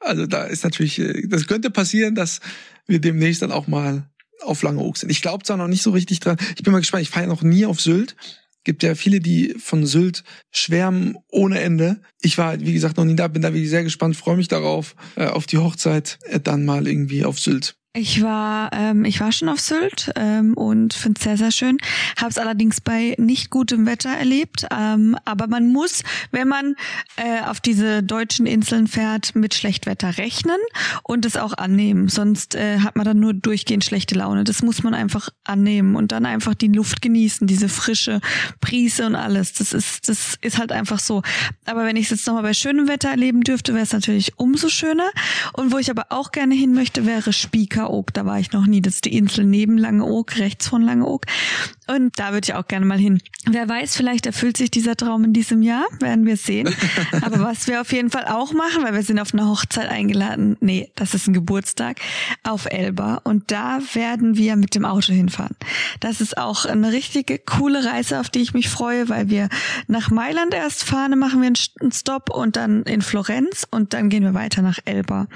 Also 0.00 0.26
da 0.26 0.44
ist 0.44 0.64
natürlich, 0.64 0.98
äh, 0.98 1.26
das 1.26 1.46
könnte 1.46 1.70
passieren, 1.70 2.14
dass 2.14 2.40
wir 2.86 3.00
demnächst 3.00 3.42
dann 3.42 3.52
auch 3.52 3.66
mal 3.66 4.10
auf 4.42 4.62
lange 4.62 4.80
Oak 4.80 4.98
sind. 4.98 5.10
Ich 5.10 5.22
glaube 5.22 5.44
zwar 5.44 5.56
noch 5.56 5.68
nicht 5.68 5.82
so 5.82 5.90
richtig 5.90 6.20
dran. 6.20 6.36
Ich 6.56 6.62
bin 6.62 6.72
mal 6.72 6.80
gespannt. 6.80 7.02
Ich 7.02 7.10
fahre 7.10 7.24
ja 7.24 7.32
noch 7.32 7.42
nie 7.42 7.64
auf 7.64 7.80
Sylt. 7.80 8.14
Gibt 8.64 8.82
ja 8.82 8.94
viele, 8.94 9.20
die 9.20 9.54
von 9.58 9.86
Sylt 9.86 10.24
schwärmen 10.50 11.16
ohne 11.28 11.60
Ende. 11.60 12.00
Ich 12.20 12.38
war, 12.38 12.58
wie 12.60 12.72
gesagt, 12.72 12.96
noch 12.96 13.04
nie 13.04 13.16
da, 13.16 13.28
bin 13.28 13.42
da 13.42 13.52
wirklich 13.52 13.68
sehr 13.68 13.84
gespannt, 13.84 14.16
freue 14.16 14.36
mich 14.36 14.48
darauf, 14.48 14.96
äh, 15.16 15.26
auf 15.26 15.46
die 15.46 15.58
Hochzeit, 15.58 16.18
äh, 16.24 16.40
dann 16.40 16.64
mal 16.64 16.88
irgendwie 16.88 17.24
auf 17.24 17.38
Sylt. 17.38 17.76
Ich 17.96 18.20
war, 18.22 18.70
ähm, 18.72 19.04
ich 19.04 19.20
war 19.20 19.30
schon 19.30 19.48
auf 19.48 19.60
Sylt 19.60 20.10
ähm, 20.16 20.54
und 20.54 20.94
finde 20.94 21.16
es 21.16 21.22
sehr, 21.22 21.36
sehr 21.36 21.52
schön. 21.52 21.78
Habe 22.16 22.30
es 22.30 22.38
allerdings 22.38 22.80
bei 22.80 23.14
nicht 23.18 23.50
gutem 23.50 23.86
Wetter 23.86 24.10
erlebt. 24.10 24.66
Ähm, 24.76 25.16
aber 25.24 25.46
man 25.46 25.68
muss, 25.68 26.02
wenn 26.32 26.48
man 26.48 26.74
äh, 27.14 27.42
auf 27.46 27.60
diese 27.60 28.02
deutschen 28.02 28.46
Inseln 28.46 28.88
fährt, 28.88 29.36
mit 29.36 29.54
Schlechtwetter 29.54 30.18
rechnen 30.18 30.56
und 31.04 31.24
es 31.24 31.36
auch 31.36 31.52
annehmen. 31.52 32.08
Sonst 32.08 32.56
äh, 32.56 32.80
hat 32.80 32.96
man 32.96 33.04
dann 33.04 33.20
nur 33.20 33.32
durchgehend 33.32 33.84
schlechte 33.84 34.16
Laune. 34.16 34.42
Das 34.42 34.60
muss 34.62 34.82
man 34.82 34.92
einfach 34.92 35.28
annehmen 35.44 35.94
und 35.94 36.10
dann 36.10 36.26
einfach 36.26 36.54
die 36.54 36.66
Luft 36.66 37.00
genießen, 37.00 37.46
diese 37.46 37.68
frische 37.68 38.20
Prise 38.60 39.06
und 39.06 39.14
alles. 39.14 39.52
Das 39.52 39.72
ist, 39.72 40.08
das 40.08 40.36
ist 40.40 40.58
halt 40.58 40.72
einfach 40.72 40.98
so. 40.98 41.22
Aber 41.64 41.84
wenn 41.84 41.94
ich 41.94 42.06
es 42.06 42.10
jetzt 42.10 42.26
nochmal 42.26 42.42
bei 42.42 42.54
schönem 42.54 42.88
Wetter 42.88 43.10
erleben 43.10 43.42
dürfte, 43.42 43.72
wäre 43.72 43.84
es 43.84 43.92
natürlich 43.92 44.36
umso 44.36 44.68
schöner. 44.68 45.12
Und 45.52 45.70
wo 45.70 45.78
ich 45.78 45.92
aber 45.92 46.06
auch 46.08 46.32
gerne 46.32 46.56
hin 46.56 46.74
möchte, 46.74 47.06
wäre 47.06 47.32
Spieker 47.32 47.83
Hinteroog, 47.84 48.12
da 48.12 48.24
war 48.24 48.38
ich 48.38 48.52
noch 48.52 48.66
nie. 48.66 48.80
Das 48.80 48.94
ist 48.94 49.04
die 49.04 49.16
Insel 49.16 49.44
neben 49.44 49.78
Langeoog, 49.78 50.38
rechts 50.38 50.68
von 50.68 50.82
Langeoog. 50.82 51.26
Und 51.86 52.18
da 52.18 52.32
würde 52.32 52.46
ich 52.46 52.54
auch 52.54 52.66
gerne 52.66 52.86
mal 52.86 52.98
hin. 52.98 53.20
Wer 53.46 53.68
weiß, 53.68 53.94
vielleicht 53.96 54.24
erfüllt 54.24 54.56
sich 54.56 54.70
dieser 54.70 54.96
Traum 54.96 55.24
in 55.24 55.32
diesem 55.34 55.62
Jahr, 55.62 55.84
werden 56.00 56.24
wir 56.24 56.38
sehen. 56.38 56.74
Aber 57.22 57.40
was 57.40 57.66
wir 57.66 57.80
auf 57.82 57.92
jeden 57.92 58.10
Fall 58.10 58.26
auch 58.26 58.52
machen, 58.52 58.82
weil 58.82 58.94
wir 58.94 59.02
sind 59.02 59.18
auf 59.18 59.34
eine 59.34 59.46
Hochzeit 59.46 59.88
eingeladen, 59.90 60.56
nee, 60.60 60.90
das 60.94 61.12
ist 61.12 61.26
ein 61.26 61.34
Geburtstag, 61.34 62.00
auf 62.42 62.66
Elba. 62.66 63.20
Und 63.24 63.50
da 63.50 63.80
werden 63.92 64.36
wir 64.36 64.56
mit 64.56 64.74
dem 64.74 64.86
Auto 64.86 65.12
hinfahren. 65.12 65.56
Das 66.00 66.22
ist 66.22 66.38
auch 66.38 66.64
eine 66.64 66.92
richtige 66.92 67.38
coole 67.38 67.84
Reise, 67.84 68.18
auf 68.18 68.30
die 68.30 68.40
ich 68.40 68.54
mich 68.54 68.70
freue, 68.70 69.10
weil 69.10 69.28
wir 69.28 69.50
nach 69.86 70.10
Mailand 70.10 70.54
erst 70.54 70.84
fahren, 70.84 71.10
dann 71.10 71.18
machen 71.18 71.42
wir 71.42 71.48
einen 71.48 71.92
Stopp 71.92 72.30
und 72.30 72.56
dann 72.56 72.84
in 72.84 73.02
Florenz 73.02 73.66
und 73.70 73.92
dann 73.92 74.08
gehen 74.08 74.22
wir 74.22 74.32
weiter 74.32 74.62
nach 74.62 74.78
Elba. 74.86 75.26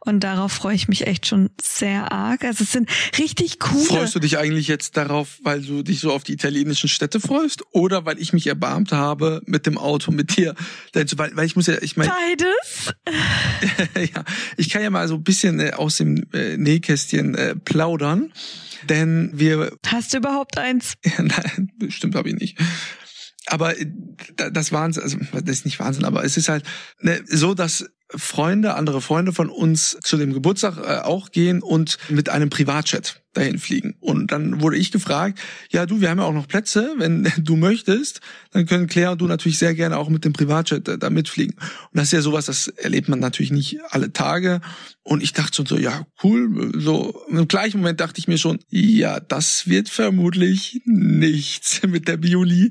Und 0.00 0.20
darauf 0.20 0.52
freue 0.52 0.76
ich 0.76 0.86
mich 0.86 1.06
echt 1.06 1.26
schon 1.26 1.50
sehr 1.60 1.95
arg. 2.04 2.44
Also 2.44 2.64
es 2.64 2.72
sind 2.72 2.88
richtig 3.18 3.58
coole. 3.58 3.84
Freust 3.84 4.14
du 4.14 4.18
dich 4.18 4.38
eigentlich 4.38 4.68
jetzt 4.68 4.96
darauf, 4.96 5.38
weil 5.42 5.62
du 5.62 5.82
dich 5.82 6.00
so 6.00 6.12
auf 6.12 6.24
die 6.24 6.32
italienischen 6.32 6.88
Städte 6.88 7.20
freust 7.20 7.62
oder 7.72 8.04
weil 8.04 8.18
ich 8.18 8.32
mich 8.32 8.46
erbarmt 8.46 8.92
habe 8.92 9.42
mit 9.46 9.66
dem 9.66 9.78
Auto 9.78 10.12
mit 10.12 10.36
dir? 10.36 10.54
Weil, 10.92 11.36
weil 11.36 11.46
ich 11.46 11.56
muss 11.56 11.66
ja, 11.66 11.76
ich 11.80 11.96
meine. 11.96 12.12
Beides. 12.12 12.94
ja, 14.14 14.24
ich 14.56 14.70
kann 14.70 14.82
ja 14.82 14.90
mal 14.90 15.08
so 15.08 15.14
ein 15.14 15.24
bisschen 15.24 15.60
äh, 15.60 15.72
aus 15.72 15.96
dem 15.96 16.26
äh, 16.32 16.56
Nähkästchen 16.56 17.34
äh, 17.34 17.56
plaudern, 17.56 18.32
denn 18.88 19.30
wir. 19.34 19.76
Hast 19.86 20.12
du 20.12 20.18
überhaupt 20.18 20.58
eins? 20.58 20.94
Ja, 21.04 21.12
nein, 21.22 21.72
bestimmt 21.78 22.14
habe 22.14 22.28
ich 22.28 22.36
nicht 22.36 22.58
aber 23.46 23.74
das 24.52 24.72
Wahnsinn, 24.72 25.02
also 25.02 25.18
das 25.32 25.56
ist 25.56 25.64
nicht 25.64 25.78
Wahnsinn, 25.78 26.04
aber 26.04 26.24
es 26.24 26.36
ist 26.36 26.48
halt 26.48 26.64
ne, 27.00 27.20
so, 27.26 27.54
dass 27.54 27.86
Freunde, 28.08 28.74
andere 28.74 29.00
Freunde 29.00 29.32
von 29.32 29.50
uns 29.50 29.98
zu 30.00 30.16
dem 30.16 30.32
Geburtstag 30.32 30.78
äh, 30.78 31.00
auch 31.00 31.32
gehen 31.32 31.60
und 31.60 31.98
mit 32.08 32.28
einem 32.28 32.50
Privatchat 32.50 33.22
dahin 33.32 33.58
fliegen. 33.58 33.96
Und 33.98 34.30
dann 34.30 34.60
wurde 34.60 34.76
ich 34.76 34.92
gefragt, 34.92 35.40
ja 35.70 35.86
du, 35.86 36.00
wir 36.00 36.10
haben 36.10 36.18
ja 36.18 36.24
auch 36.24 36.32
noch 36.32 36.46
Plätze, 36.46 36.94
wenn 36.98 37.30
du 37.38 37.56
möchtest, 37.56 38.20
dann 38.52 38.66
können 38.66 38.86
Claire 38.86 39.12
und 39.12 39.20
du 39.20 39.26
natürlich 39.26 39.58
sehr 39.58 39.74
gerne 39.74 39.98
auch 39.98 40.08
mit 40.08 40.24
dem 40.24 40.32
Privatchat 40.32 40.86
äh, 40.88 40.98
da 40.98 41.10
mitfliegen. 41.10 41.56
Und 41.56 41.94
das 41.94 42.04
ist 42.04 42.12
ja 42.12 42.20
sowas, 42.20 42.46
das 42.46 42.68
erlebt 42.68 43.08
man 43.08 43.18
natürlich 43.18 43.50
nicht 43.50 43.78
alle 43.90 44.12
Tage. 44.12 44.60
Und 45.02 45.20
ich 45.20 45.32
dachte 45.32 45.56
schon 45.56 45.66
so, 45.66 45.76
ja 45.76 46.06
cool, 46.22 46.72
so 46.76 47.22
im 47.28 47.48
gleichen 47.48 47.78
Moment 47.78 48.00
dachte 48.00 48.20
ich 48.20 48.28
mir 48.28 48.38
schon, 48.38 48.60
ja, 48.68 49.18
das 49.18 49.66
wird 49.66 49.88
vermutlich 49.88 50.80
nichts 50.84 51.82
mit 51.86 52.06
der 52.06 52.18
Bioli. 52.18 52.70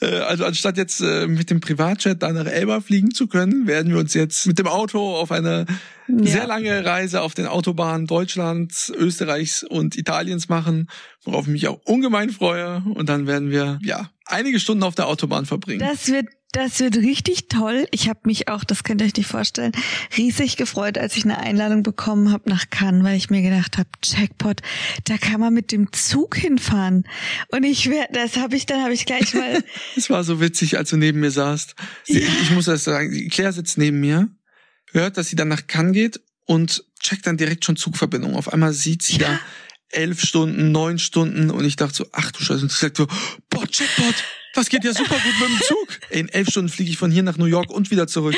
Äh, 0.00 0.18
also 0.18 0.44
anstatt 0.44 0.76
jetzt 0.76 1.00
äh, 1.00 1.26
mit 1.26 1.50
dem 1.50 1.60
Privatjet 1.60 2.22
da 2.22 2.32
nach 2.32 2.46
Elba 2.46 2.80
fliegen 2.80 3.12
zu 3.12 3.26
können, 3.26 3.66
werden 3.66 3.92
wir 3.92 3.98
uns 3.98 4.14
jetzt 4.14 4.46
mit 4.46 4.58
dem 4.58 4.66
Auto 4.66 5.16
auf 5.16 5.32
eine 5.32 5.66
ja. 6.08 6.26
sehr 6.26 6.46
lange 6.46 6.84
Reise 6.84 7.22
auf 7.22 7.34
den 7.34 7.46
Autobahnen 7.46 8.06
Deutschlands, 8.06 8.92
Österreichs 8.94 9.62
und 9.62 9.96
Italiens 9.96 10.48
machen, 10.48 10.88
worauf 11.24 11.46
ich 11.46 11.52
mich 11.52 11.68
auch 11.68 11.80
ungemein 11.84 12.30
freue. 12.30 12.82
Und 12.94 13.08
dann 13.08 13.26
werden 13.26 13.50
wir 13.50 13.78
ja 13.82 14.10
einige 14.26 14.60
Stunden 14.60 14.82
auf 14.82 14.94
der 14.94 15.06
Autobahn 15.06 15.46
verbringen. 15.46 15.80
Das 15.80 16.08
wird 16.08 16.26
das 16.52 16.80
wird 16.80 16.96
richtig 16.96 17.48
toll. 17.48 17.86
Ich 17.90 18.08
habe 18.08 18.20
mich 18.24 18.48
auch, 18.48 18.64
das 18.64 18.84
könnt 18.84 19.00
ihr 19.02 19.06
euch 19.06 19.16
nicht 19.16 19.28
vorstellen, 19.28 19.72
riesig 20.16 20.56
gefreut, 20.56 20.96
als 20.96 21.16
ich 21.16 21.24
eine 21.24 21.38
Einladung 21.38 21.82
bekommen 21.82 22.32
habe 22.32 22.48
nach 22.48 22.70
Cannes, 22.70 23.04
weil 23.04 23.16
ich 23.16 23.30
mir 23.30 23.42
gedacht 23.42 23.78
habe, 23.78 23.88
Jackpot, 24.02 24.62
da 25.04 25.18
kann 25.18 25.40
man 25.40 25.52
mit 25.52 25.72
dem 25.72 25.92
Zug 25.92 26.36
hinfahren. 26.36 27.04
Und 27.48 27.64
ich 27.64 27.90
werde, 27.90 28.12
das 28.14 28.36
habe 28.36 28.56
ich, 28.56 28.66
dann 28.66 28.82
habe 28.82 28.94
ich 28.94 29.06
gleich 29.06 29.34
mal. 29.34 29.62
Es 29.96 30.10
war 30.10 30.24
so 30.24 30.40
witzig, 30.40 30.78
als 30.78 30.90
du 30.90 30.96
neben 30.96 31.20
mir 31.20 31.30
saßt. 31.30 31.74
Sie, 32.04 32.20
ja. 32.20 32.28
Ich 32.42 32.50
muss 32.50 32.66
das 32.66 32.84
sagen, 32.84 33.28
Claire 33.30 33.52
sitzt 33.52 33.78
neben 33.78 34.00
mir, 34.00 34.28
hört, 34.92 35.16
dass 35.16 35.28
sie 35.28 35.36
dann 35.36 35.48
nach 35.48 35.66
Cannes 35.66 35.92
geht 35.92 36.20
und 36.44 36.84
checkt 37.00 37.26
dann 37.26 37.36
direkt 37.36 37.64
schon 37.64 37.76
Zugverbindung. 37.76 38.34
Auf 38.34 38.52
einmal 38.52 38.72
sieht 38.72 39.02
sie 39.02 39.18
ja. 39.18 39.28
da 39.28 39.40
elf 39.90 40.20
Stunden, 40.20 40.72
neun 40.72 40.98
Stunden 40.98 41.50
und 41.50 41.64
ich 41.64 41.76
dachte 41.76 41.94
so, 41.94 42.06
ach 42.12 42.32
du 42.32 42.42
Scheiße, 42.42 42.62
und 42.62 42.72
sie 42.72 42.78
sagt 42.78 42.96
so, 42.96 43.06
boah, 43.50 43.64
Jackpot, 43.70 44.14
das 44.56 44.68
geht 44.68 44.84
ja 44.84 44.92
super 44.92 45.14
gut 45.14 45.40
mit 45.40 45.48
dem 45.48 45.60
Zug. 45.66 45.88
In 46.10 46.28
elf 46.28 46.48
Stunden 46.48 46.68
fliege 46.68 46.90
ich 46.90 46.98
von 46.98 47.10
hier 47.10 47.22
nach 47.22 47.36
New 47.36 47.44
York 47.44 47.70
und 47.70 47.90
wieder 47.90 48.06
zurück. 48.06 48.34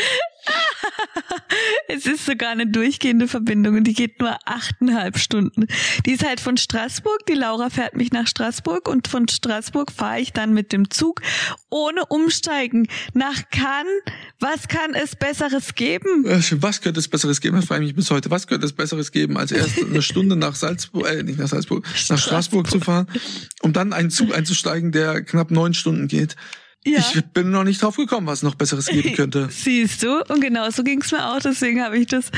es 1.88 2.06
ist 2.06 2.26
sogar 2.26 2.50
eine 2.50 2.66
durchgehende 2.66 3.28
Verbindung 3.28 3.76
und 3.76 3.84
die 3.84 3.94
geht 3.94 4.20
nur 4.20 4.36
achteinhalb 4.44 5.18
Stunden. 5.18 5.66
Die 6.06 6.12
ist 6.12 6.24
halt 6.24 6.40
von 6.40 6.56
Straßburg. 6.56 7.26
Die 7.26 7.34
Laura 7.34 7.70
fährt 7.70 7.96
mich 7.96 8.12
nach 8.12 8.26
Straßburg 8.26 8.88
und 8.88 9.08
von 9.08 9.28
Straßburg 9.28 9.92
fahre 9.92 10.20
ich 10.20 10.32
dann 10.32 10.52
mit 10.54 10.72
dem 10.72 10.90
Zug 10.90 11.22
ohne 11.70 12.06
Umsteigen 12.06 12.88
nach 13.14 13.50
Cannes. 13.50 13.90
Was 14.40 14.68
kann 14.68 14.94
es 14.94 15.16
Besseres 15.16 15.74
geben? 15.74 16.24
Was 16.24 16.80
könnte 16.80 17.00
es 17.00 17.08
Besseres 17.08 17.40
geben? 17.40 17.56
Das 17.56 17.66
frage 17.66 17.82
ich 17.84 17.88
mich 17.88 17.96
bis 17.96 18.10
heute. 18.10 18.30
Was 18.30 18.46
könnte 18.46 18.66
es 18.66 18.72
Besseres 18.72 19.12
geben, 19.12 19.36
als 19.36 19.52
erst 19.52 19.82
eine 19.82 20.02
Stunde 20.02 20.36
nach 20.36 20.54
Salzburg, 20.54 21.08
äh, 21.08 21.22
nicht 21.22 21.38
nach 21.38 21.48
Salzburg, 21.48 21.86
nach 22.08 22.18
Straßburg 22.18 22.70
zu 22.70 22.80
fahren, 22.80 23.06
um 23.62 23.72
dann 23.72 23.92
einen 23.92 24.10
Zug 24.10 24.34
einzusteigen, 24.34 24.92
der 24.92 25.22
knapp 25.22 25.50
neun 25.50 25.74
Stunden 25.74 26.08
geht? 26.08 26.36
Ja. 26.88 26.98
Ich 27.00 27.24
bin 27.26 27.50
noch 27.50 27.64
nicht 27.64 27.82
drauf 27.82 27.96
gekommen, 27.96 28.26
was 28.26 28.42
noch 28.42 28.54
Besseres 28.54 28.86
geben 28.86 29.12
könnte. 29.16 29.48
Siehst 29.50 30.02
du? 30.02 30.22
Und 30.28 30.40
genau 30.40 30.70
so 30.70 30.82
ging 30.82 31.00
es 31.02 31.12
mir 31.12 31.26
auch. 31.26 31.40
Deswegen 31.40 31.82
habe 31.82 31.98
ich 31.98 32.06
das 32.06 32.30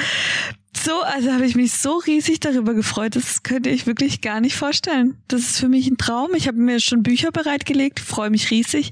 so, 0.85 1.03
also 1.03 1.33
habe 1.33 1.47
ich 1.47 1.55
mich 1.55 1.73
so 1.73 1.99
riesig 1.99 2.41
darüber 2.41 2.75
gefreut, 2.75 3.17
das 3.17 3.43
könnte 3.43 3.71
ich 3.71 3.87
wirklich 3.87 4.21
gar 4.21 4.41
nicht 4.41 4.57
vorstellen. 4.57 5.17
Das 5.29 5.41
ist 5.43 5.59
für 5.59 5.69
mich 5.69 5.87
ein 5.89 5.99
Traum. 5.99 6.35
Ich 6.35 6.49
habe 6.49 6.59
mir 6.59 6.81
schon 6.81 7.03
Bücher 7.03 7.31
bereitgelegt, 7.31 8.01
freue 8.01 8.31
mich 8.31 8.51
riesig. 8.51 8.91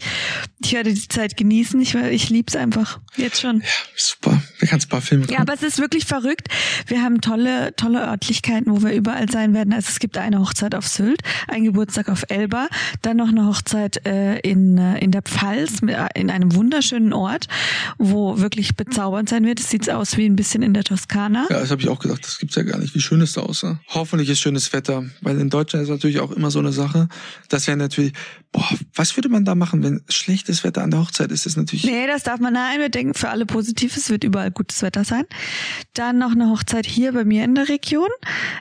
Ich 0.63 0.73
werde 0.73 0.93
die 0.93 1.09
Zeit 1.09 1.37
genießen. 1.37 1.81
Ich, 1.81 1.95
ich 1.95 2.31
liebe 2.31 2.47
es 2.49 2.57
einfach. 2.57 3.01
Jetzt 3.17 3.41
schon. 3.41 3.61
Ja, 3.61 3.67
super. 3.97 4.43
Wir 4.59 4.69
kannst 4.69 4.87
ein 4.87 4.91
paar 4.91 5.01
Filme 5.01 5.27
Ja, 5.31 5.41
aber 5.41 5.55
es 5.55 5.63
ist 5.63 5.79
wirklich 5.79 6.05
verrückt. 6.05 6.49
Wir 6.87 7.03
haben 7.03 7.21
tolle, 7.21 7.75
tolle 7.77 8.01
Örtlichkeiten, 8.01 8.73
wo 8.73 8.83
wir 8.83 8.93
überall 8.93 9.31
sein 9.31 9.55
werden. 9.55 9.73
Also 9.73 9.89
es 9.91 9.99
gibt 9.99 10.19
eine 10.19 10.41
Hochzeit 10.41 10.75
auf 10.75 10.87
Sylt, 10.87 11.23
ein 11.49 11.65
Geburtstag 11.65 12.09
auf 12.09 12.25
Elba, 12.29 12.69
dann 13.03 13.19
noch 13.19 13.29
eine 13.29 13.47
Hochzeit 13.47 14.05
äh, 14.07 14.39
in, 14.41 14.79
äh, 14.79 14.99
in 14.99 15.11
der 15.11 15.23
Pfalz, 15.23 15.81
äh, 15.83 16.07
in 16.15 16.31
einem 16.31 16.55
wunderschönen 16.55 17.13
Ort, 17.13 17.49
wo 17.99 18.39
wirklich 18.39 18.77
bezaubernd 18.77 19.29
sein 19.29 19.45
wird. 19.45 19.61
Es 19.61 19.71
sieht 19.71 19.89
aus 19.91 20.17
wie 20.17 20.27
ein 20.27 20.37
bisschen 20.37 20.63
in 20.63 20.75
der 20.75 20.85
Toskana. 20.85 21.47
Ja, 21.51 21.61
das 21.61 21.78
habe 21.79 21.83
ich 21.83 21.97
auch 21.97 22.03
gedacht, 22.03 22.25
das 22.25 22.39
gibt's 22.39 22.57
ja 22.57 22.65
gar 22.65 22.79
nicht. 22.79 22.95
Wie 22.97 23.01
schön 23.01 23.21
es 23.21 23.35
da 23.35 23.43
aussah. 23.43 23.81
Hoffentlich 23.89 24.29
ist 24.29 24.41
schönes 24.41 24.73
Wetter, 24.73 25.05
weil 25.21 25.39
in 25.39 25.49
Deutschland 25.49 25.85
ist 25.85 25.91
natürlich 25.91 26.19
auch 26.19 26.33
immer 26.33 26.51
so 26.51 26.59
eine 26.59 26.73
Sache. 26.73 27.09
Das 27.49 27.69
wäre 27.69 27.77
natürlich, 27.77 28.15
boah, 28.51 28.69
was 28.95 29.17
würde 29.17 29.29
man 29.29 29.45
da 29.45 29.55
machen, 29.55 29.85
wenn 29.85 30.03
schlechtes 30.09 30.65
Wetter 30.65 30.83
an 30.83 30.91
der 30.91 31.01
Hochzeit 31.01 31.31
ist? 31.31 31.47
Das 31.47 31.57
natürlich. 31.57 31.85
Nee, 31.85 32.09
das 32.09 32.25
darf 32.25 32.41
man 32.41 32.55
nein, 32.55 32.81
wir 32.81 32.89
denken 32.89 33.15
für 33.15 33.29
alle 33.29 33.47
positiv, 33.47 33.97
es 33.97 34.11
wird 34.11 34.25
überall 34.25 34.51
gutes 34.51 34.83
Wetter 34.83 35.05
sein. 35.05 35.25
Dann 35.95 36.19
noch 36.19 36.33
eine 36.33 36.51
Hochzeit 36.51 36.85
hier 36.85 37.13
bei 37.13 37.25
mir 37.25 37.45
in 37.45 37.55
der 37.55 37.69
Region. 37.69 38.09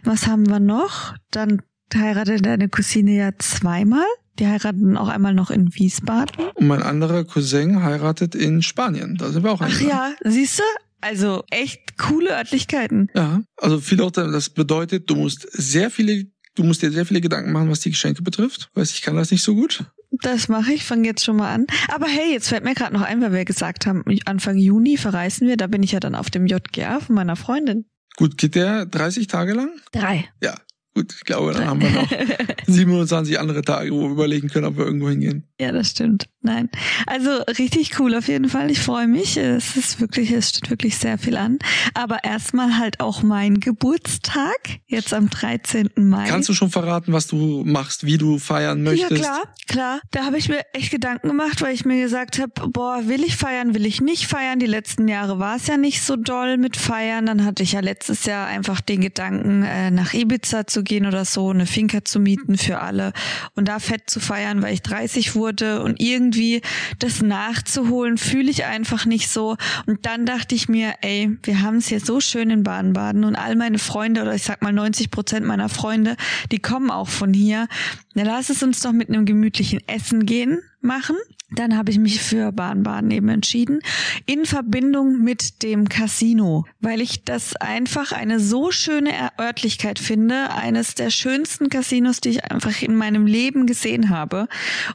Was 0.03 0.27
haben 0.27 0.47
wir 0.47 0.59
noch? 0.59 1.15
Dann 1.31 1.63
heiratet 1.95 2.45
deine 2.45 2.69
Cousine 2.69 3.15
ja 3.15 3.31
zweimal. 3.39 4.05
Die 4.37 4.45
heiraten 4.45 4.95
auch 4.95 5.07
einmal 5.07 5.33
noch 5.33 5.49
in 5.49 5.73
Wiesbaden. 5.73 6.49
Und 6.53 6.67
mein 6.67 6.83
anderer 6.83 7.23
Cousin 7.23 7.81
heiratet 7.81 8.35
in 8.35 8.61
Spanien. 8.61 9.17
Da 9.17 9.31
sind 9.31 9.43
wir 9.43 9.51
auch 9.51 9.61
Ach 9.61 9.81
ja, 9.81 10.11
siehst 10.23 10.59
du? 10.59 10.63
Also 11.01 11.43
echt 11.51 11.97
coole 11.97 12.31
Örtlichkeiten. 12.31 13.09
Ja, 13.15 13.41
also 13.57 13.79
viele 13.79 14.03
Orte, 14.03 14.31
das 14.31 14.49
bedeutet, 14.49 15.09
du 15.09 15.15
musst 15.15 15.47
sehr 15.51 15.91
viele, 15.91 16.25
du 16.55 16.63
musst 16.63 16.81
dir 16.81 16.91
sehr 16.91 17.05
viele 17.05 17.21
Gedanken 17.21 17.51
machen, 17.51 17.69
was 17.69 17.81
die 17.81 17.91
Geschenke 17.91 18.21
betrifft. 18.21 18.69
Weiß 18.73 18.91
ich 18.91 19.01
kann 19.01 19.15
das 19.15 19.31
nicht 19.31 19.43
so 19.43 19.55
gut. 19.55 19.85
Das 20.11 20.47
mache 20.47 20.71
ich, 20.71 20.83
fange 20.83 21.07
jetzt 21.07 21.23
schon 21.23 21.35
mal 21.35 21.53
an. 21.53 21.67
Aber 21.93 22.07
hey, 22.07 22.31
jetzt 22.31 22.47
fällt 22.47 22.63
mir 22.63 22.73
gerade 22.73 22.93
noch 22.93 23.01
ein, 23.01 23.21
weil 23.21 23.33
wir 23.33 23.45
gesagt 23.45 23.85
haben, 23.85 24.03
Anfang 24.25 24.57
Juni 24.57 24.97
verreisen 24.97 25.47
wir, 25.47 25.57
da 25.57 25.67
bin 25.67 25.83
ich 25.83 25.91
ja 25.91 25.99
dann 25.99 26.15
auf 26.15 26.29
dem 26.29 26.47
JGA 26.47 26.99
von 26.99 27.15
meiner 27.15 27.35
Freundin. 27.35 27.85
Gut, 28.15 28.37
geht 28.37 28.55
der 28.55 28.85
30 28.85 29.27
Tage 29.27 29.53
lang? 29.53 29.69
Drei. 29.91 30.27
Ja, 30.41 30.55
Gut, 30.97 31.13
ich 31.15 31.25
glaube, 31.25 31.53
dann 31.53 31.67
haben 31.67 31.79
wir 31.79 31.91
noch 31.91 32.09
27 32.65 33.39
andere 33.39 33.61
Tage, 33.61 33.91
wo 33.91 34.05
wir 34.05 34.09
überlegen 34.09 34.47
können, 34.47 34.65
ob 34.65 34.77
wir 34.77 34.85
irgendwo 34.85 35.09
hingehen. 35.09 35.43
Ja, 35.61 35.71
das 35.71 35.91
stimmt. 35.91 36.27
Nein. 36.41 36.69
Also 37.05 37.29
richtig 37.59 37.99
cool 37.99 38.15
auf 38.15 38.27
jeden 38.27 38.49
Fall. 38.49 38.71
Ich 38.71 38.79
freue 38.79 39.07
mich. 39.07 39.37
Es 39.37 39.75
ist 39.75 39.99
wirklich, 39.99 40.31
es 40.31 40.49
steht 40.49 40.69
wirklich 40.69 40.97
sehr 40.97 41.17
viel 41.17 41.35
an. 41.35 41.59
Aber 41.93 42.23
erstmal 42.23 42.79
halt 42.79 42.99
auch 42.99 43.21
mein 43.21 43.59
Geburtstag, 43.59 44.79
jetzt 44.87 45.13
am 45.13 45.29
13. 45.29 45.89
Mai. 45.97 46.27
Kannst 46.27 46.49
du 46.49 46.53
schon 46.53 46.71
verraten, 46.71 47.11
was 47.11 47.27
du 47.27 47.63
machst, 47.65 48.05
wie 48.05 48.17
du 48.17 48.39
feiern 48.39 48.81
möchtest? 48.81 49.11
Ja, 49.11 49.17
klar, 49.17 49.41
klar. 49.67 49.99
Da 50.11 50.25
habe 50.25 50.37
ich 50.37 50.47
mir 50.47 50.61
echt 50.73 50.89
Gedanken 50.89 51.27
gemacht, 51.27 51.61
weil 51.61 51.75
ich 51.75 51.85
mir 51.85 52.01
gesagt 52.01 52.39
habe, 52.39 52.69
boah, 52.69 53.03
will 53.07 53.23
ich 53.23 53.35
feiern, 53.35 53.75
will 53.75 53.85
ich 53.85 54.01
nicht 54.01 54.25
feiern? 54.25 54.57
Die 54.57 54.65
letzten 54.65 55.07
Jahre 55.07 55.37
war 55.37 55.57
es 55.57 55.67
ja 55.67 55.77
nicht 55.77 56.01
so 56.01 56.15
doll 56.15 56.57
mit 56.57 56.77
Feiern. 56.77 57.25
Dann 57.25 57.43
hatte 57.43 57.61
ich 57.61 57.73
ja 57.73 57.81
letztes 57.81 58.25
Jahr 58.25 58.47
einfach 58.47 58.79
den 58.79 59.01
Gedanken, 59.01 59.63
äh, 59.63 59.91
nach 59.91 60.13
Ibiza 60.13 60.65
zu 60.65 60.83
gehen 60.87 61.05
oder 61.05 61.25
so, 61.25 61.49
eine 61.49 61.67
Finca 61.67 62.03
zu 62.03 62.19
mieten 62.19 62.57
für 62.57 62.79
alle 62.79 63.13
und 63.55 63.67
da 63.67 63.79
fett 63.79 64.09
zu 64.09 64.19
feiern, 64.19 64.61
weil 64.61 64.73
ich 64.73 64.81
30 64.81 65.35
wurde 65.35 65.83
und 65.83 66.01
irgendwie 66.01 66.61
das 66.97 67.21
nachzuholen, 67.21 68.17
fühle 68.17 68.49
ich 68.49 68.65
einfach 68.65 69.05
nicht 69.05 69.29
so. 69.29 69.57
Und 69.85 70.05
dann 70.05 70.25
dachte 70.25 70.55
ich 70.55 70.67
mir, 70.67 70.95
ey, 71.01 71.37
wir 71.43 71.61
haben 71.61 71.77
es 71.77 71.87
hier 71.87 71.99
so 71.99 72.19
schön 72.19 72.49
in 72.49 72.63
Baden-Baden 72.63 73.23
und 73.23 73.35
all 73.35 73.55
meine 73.55 73.79
Freunde 73.79 74.21
oder 74.21 74.33
ich 74.33 74.43
sag 74.43 74.61
mal 74.63 74.73
90 74.73 75.11
Prozent 75.11 75.45
meiner 75.45 75.69
Freunde, 75.69 76.15
die 76.51 76.59
kommen 76.59 76.89
auch 76.89 77.09
von 77.09 77.33
hier. 77.33 77.67
Na, 78.15 78.23
lass 78.23 78.49
es 78.49 78.63
uns 78.63 78.81
doch 78.81 78.93
mit 78.93 79.09
einem 79.09 79.25
gemütlichen 79.25 79.81
Essen 79.87 80.25
gehen 80.25 80.59
machen 80.81 81.17
dann 81.49 81.77
habe 81.77 81.91
ich 81.91 81.99
mich 81.99 82.21
für 82.21 82.51
Bahnbaden 82.51 83.09
eben 83.11 83.29
entschieden, 83.29 83.79
in 84.25 84.45
Verbindung 84.45 85.23
mit 85.23 85.63
dem 85.63 85.87
Casino, 85.87 86.65
weil 86.81 86.99
ich 86.99 87.23
das 87.23 87.55
einfach 87.55 88.11
eine 88.11 88.39
so 88.39 88.71
schöne 88.71 89.11
Örtlichkeit 89.39 89.97
finde, 89.97 90.51
eines 90.51 90.95
der 90.95 91.09
schönsten 91.09 91.69
Casinos, 91.69 92.19
die 92.19 92.29
ich 92.29 92.43
einfach 92.43 92.81
in 92.81 92.95
meinem 92.95 93.25
Leben 93.25 93.65
gesehen 93.65 94.09
habe. 94.09 94.47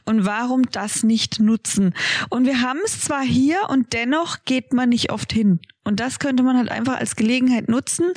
Und 0.05 0.25
warum 0.25 0.63
das 0.71 1.03
nicht 1.03 1.39
nutzen? 1.39 1.93
Und 2.29 2.45
wir 2.45 2.61
haben 2.61 2.79
es 2.85 3.01
zwar 3.01 3.23
hier 3.23 3.57
und 3.69 3.93
dennoch 3.93 4.45
geht 4.45 4.73
man 4.73 4.89
nicht 4.89 5.11
oft 5.11 5.33
hin. 5.33 5.59
Und 5.83 5.99
das 5.99 6.19
könnte 6.19 6.43
man 6.43 6.57
halt 6.57 6.71
einfach 6.71 6.97
als 6.97 7.15
Gelegenheit 7.15 7.67
nutzen, 7.67 8.13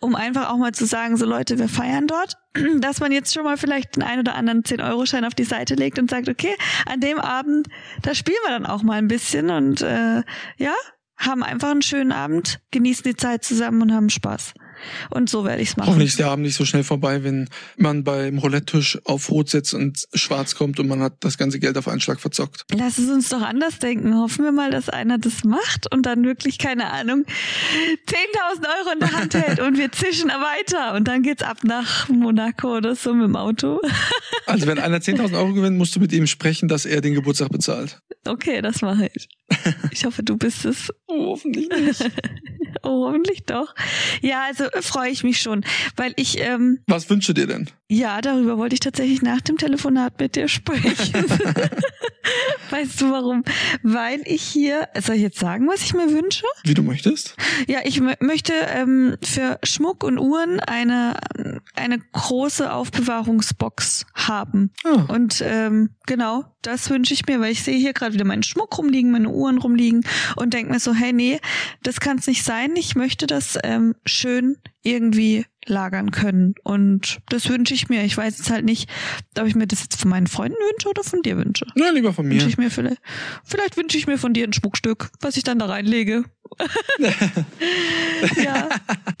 um 0.00 0.14
einfach 0.14 0.50
auch 0.50 0.56
mal 0.56 0.72
zu 0.72 0.86
sagen, 0.86 1.16
so 1.16 1.26
Leute, 1.26 1.58
wir 1.58 1.68
feiern 1.68 2.06
dort, 2.06 2.38
dass 2.80 3.00
man 3.00 3.12
jetzt 3.12 3.34
schon 3.34 3.44
mal 3.44 3.56
vielleicht 3.56 3.96
den 3.96 4.02
ein 4.02 4.20
oder 4.20 4.34
anderen 4.34 4.62
10-Euro-Schein 4.62 5.24
auf 5.24 5.34
die 5.34 5.44
Seite 5.44 5.74
legt 5.74 5.98
und 5.98 6.10
sagt, 6.10 6.28
okay, 6.28 6.54
an 6.86 7.00
dem 7.00 7.18
Abend, 7.18 7.68
da 8.02 8.14
spielen 8.14 8.38
wir 8.44 8.52
dann 8.52 8.66
auch 8.66 8.82
mal 8.82 8.98
ein 8.98 9.08
bisschen 9.08 9.50
und 9.50 9.82
äh, 9.82 10.22
ja, 10.56 10.74
haben 11.18 11.42
einfach 11.42 11.70
einen 11.70 11.82
schönen 11.82 12.12
Abend, 12.12 12.60
genießen 12.70 13.04
die 13.04 13.16
Zeit 13.16 13.44
zusammen 13.44 13.82
und 13.82 13.92
haben 13.92 14.08
Spaß. 14.08 14.54
Und 15.10 15.28
so 15.30 15.44
werde 15.44 15.62
ich 15.62 15.70
es 15.70 15.76
machen. 15.76 15.88
Hoffentlich 15.88 16.10
ist 16.10 16.18
der 16.18 16.30
Abend 16.30 16.44
nicht 16.46 16.56
so 16.56 16.64
schnell 16.64 16.84
vorbei, 16.84 17.22
wenn 17.24 17.48
man 17.76 18.04
beim 18.04 18.38
Roulette-Tisch 18.38 18.98
auf 19.04 19.30
Rot 19.30 19.48
sitzt 19.50 19.74
und 19.74 20.06
schwarz 20.14 20.54
kommt 20.54 20.80
und 20.80 20.88
man 20.88 21.00
hat 21.00 21.14
das 21.20 21.38
ganze 21.38 21.58
Geld 21.58 21.76
auf 21.78 21.88
einen 21.88 22.00
Schlag 22.00 22.20
verzockt. 22.20 22.64
Lass 22.74 22.98
es 22.98 23.08
uns 23.08 23.28
doch 23.28 23.42
anders 23.42 23.78
denken. 23.78 24.16
Hoffen 24.16 24.44
wir 24.44 24.52
mal, 24.52 24.70
dass 24.70 24.88
einer 24.88 25.18
das 25.18 25.44
macht 25.44 25.92
und 25.92 26.06
dann 26.06 26.24
wirklich, 26.24 26.58
keine 26.58 26.90
Ahnung, 26.90 27.24
10.000 28.08 28.66
Euro 28.78 28.92
in 28.92 29.00
der 29.00 29.12
Hand 29.12 29.34
hält 29.34 29.60
und 29.60 29.78
wir 29.78 29.92
zischen 29.92 30.28
weiter 30.28 30.94
und 30.94 31.08
dann 31.08 31.22
geht's 31.22 31.42
ab 31.42 31.58
nach 31.64 32.08
Monaco 32.08 32.76
oder 32.76 32.94
so 32.94 33.14
mit 33.14 33.26
dem 33.26 33.36
Auto. 33.36 33.80
Also 34.46 34.66
wenn 34.66 34.78
einer 34.78 34.98
10.000 34.98 35.36
Euro 35.36 35.52
gewinnt, 35.52 35.78
musst 35.78 35.94
du 35.96 36.00
mit 36.00 36.12
ihm 36.12 36.26
sprechen, 36.26 36.68
dass 36.68 36.86
er 36.86 37.00
den 37.00 37.14
Geburtstag 37.14 37.50
bezahlt. 37.50 38.00
Okay, 38.26 38.62
das 38.62 38.82
mache 38.82 39.10
ich. 39.14 39.28
Ich 39.90 40.04
hoffe, 40.04 40.22
du 40.22 40.36
bist 40.36 40.64
es. 40.64 40.92
Oh, 41.06 41.26
hoffentlich 41.30 41.68
nicht. 41.68 42.10
oh, 42.82 43.06
hoffentlich 43.06 43.44
doch. 43.44 43.74
Ja, 44.22 44.44
also 44.44 44.64
äh, 44.64 44.82
freue 44.82 45.10
ich 45.10 45.24
mich 45.24 45.40
schon, 45.40 45.64
weil 45.96 46.12
ich. 46.16 46.38
Ähm, 46.38 46.80
Was 46.86 47.10
wünschst 47.10 47.28
du 47.28 47.32
dir 47.32 47.46
denn? 47.46 47.68
Ja, 47.88 48.20
darüber 48.20 48.56
wollte 48.56 48.74
ich 48.74 48.80
tatsächlich 48.80 49.22
nach 49.22 49.40
dem 49.40 49.56
Telefonat 49.58 50.20
mit 50.20 50.36
dir 50.36 50.46
sprechen. 50.48 51.24
weißt 52.70 53.00
du 53.00 53.10
warum? 53.10 53.44
Weil 53.82 54.20
ich 54.24 54.42
hier, 54.42 54.88
soll 55.00 55.16
ich 55.16 55.22
jetzt 55.22 55.40
sagen, 55.40 55.66
was 55.66 55.82
ich 55.82 55.94
mir 55.94 56.10
wünsche? 56.10 56.46
Wie 56.64 56.74
du 56.74 56.82
möchtest? 56.82 57.36
Ja, 57.66 57.80
ich 57.84 58.00
möchte 58.00 58.52
ähm, 58.52 59.16
für 59.22 59.58
Schmuck 59.64 60.04
und 60.04 60.18
Uhren 60.18 60.60
eine 60.60 61.16
eine 61.80 61.98
große 61.98 62.72
Aufbewahrungsbox 62.72 64.06
haben. 64.14 64.72
Oh. 64.84 65.12
Und 65.12 65.42
ähm, 65.44 65.90
genau, 66.06 66.44
das 66.62 66.90
wünsche 66.90 67.14
ich 67.14 67.26
mir, 67.26 67.40
weil 67.40 67.52
ich 67.52 67.62
sehe 67.62 67.78
hier 67.78 67.92
gerade 67.92 68.14
wieder 68.14 68.24
meinen 68.24 68.42
Schmuck 68.42 68.78
rumliegen, 68.78 69.10
meine 69.10 69.30
Uhren 69.30 69.58
rumliegen 69.58 70.04
und 70.36 70.54
denke 70.54 70.72
mir 70.72 70.80
so, 70.80 70.94
hey, 70.94 71.12
nee, 71.12 71.40
das 71.82 72.00
kann 72.00 72.18
es 72.18 72.26
nicht 72.26 72.44
sein. 72.44 72.76
Ich 72.76 72.94
möchte 72.94 73.26
das 73.26 73.58
ähm, 73.64 73.94
schön 74.04 74.56
irgendwie 74.82 75.46
lagern 75.66 76.10
können. 76.10 76.54
Und 76.62 77.20
das 77.28 77.48
wünsche 77.48 77.74
ich 77.74 77.88
mir. 77.88 78.04
Ich 78.04 78.16
weiß 78.16 78.38
jetzt 78.38 78.50
halt 78.50 78.64
nicht, 78.64 78.90
ob 79.38 79.46
ich 79.46 79.54
mir 79.54 79.66
das 79.66 79.82
jetzt 79.82 80.00
von 80.00 80.10
meinen 80.10 80.26
Freunden 80.26 80.56
wünsche 80.70 80.88
oder 80.88 81.02
von 81.02 81.22
dir 81.22 81.36
wünsche. 81.36 81.66
Ja, 81.74 81.90
lieber 81.90 82.12
von 82.12 82.26
mir. 82.26 82.34
Wünsche 82.34 82.48
ich 82.48 82.58
mir 82.58 82.70
vielleicht, 82.70 83.00
vielleicht 83.44 83.76
wünsche 83.76 83.98
ich 83.98 84.06
mir 84.06 84.18
von 84.18 84.32
dir 84.32 84.44
ein 84.44 84.52
Schmuckstück, 84.52 85.10
was 85.20 85.36
ich 85.36 85.44
dann 85.44 85.58
da 85.58 85.66
reinlege. 85.66 86.24
ja, 88.42 88.68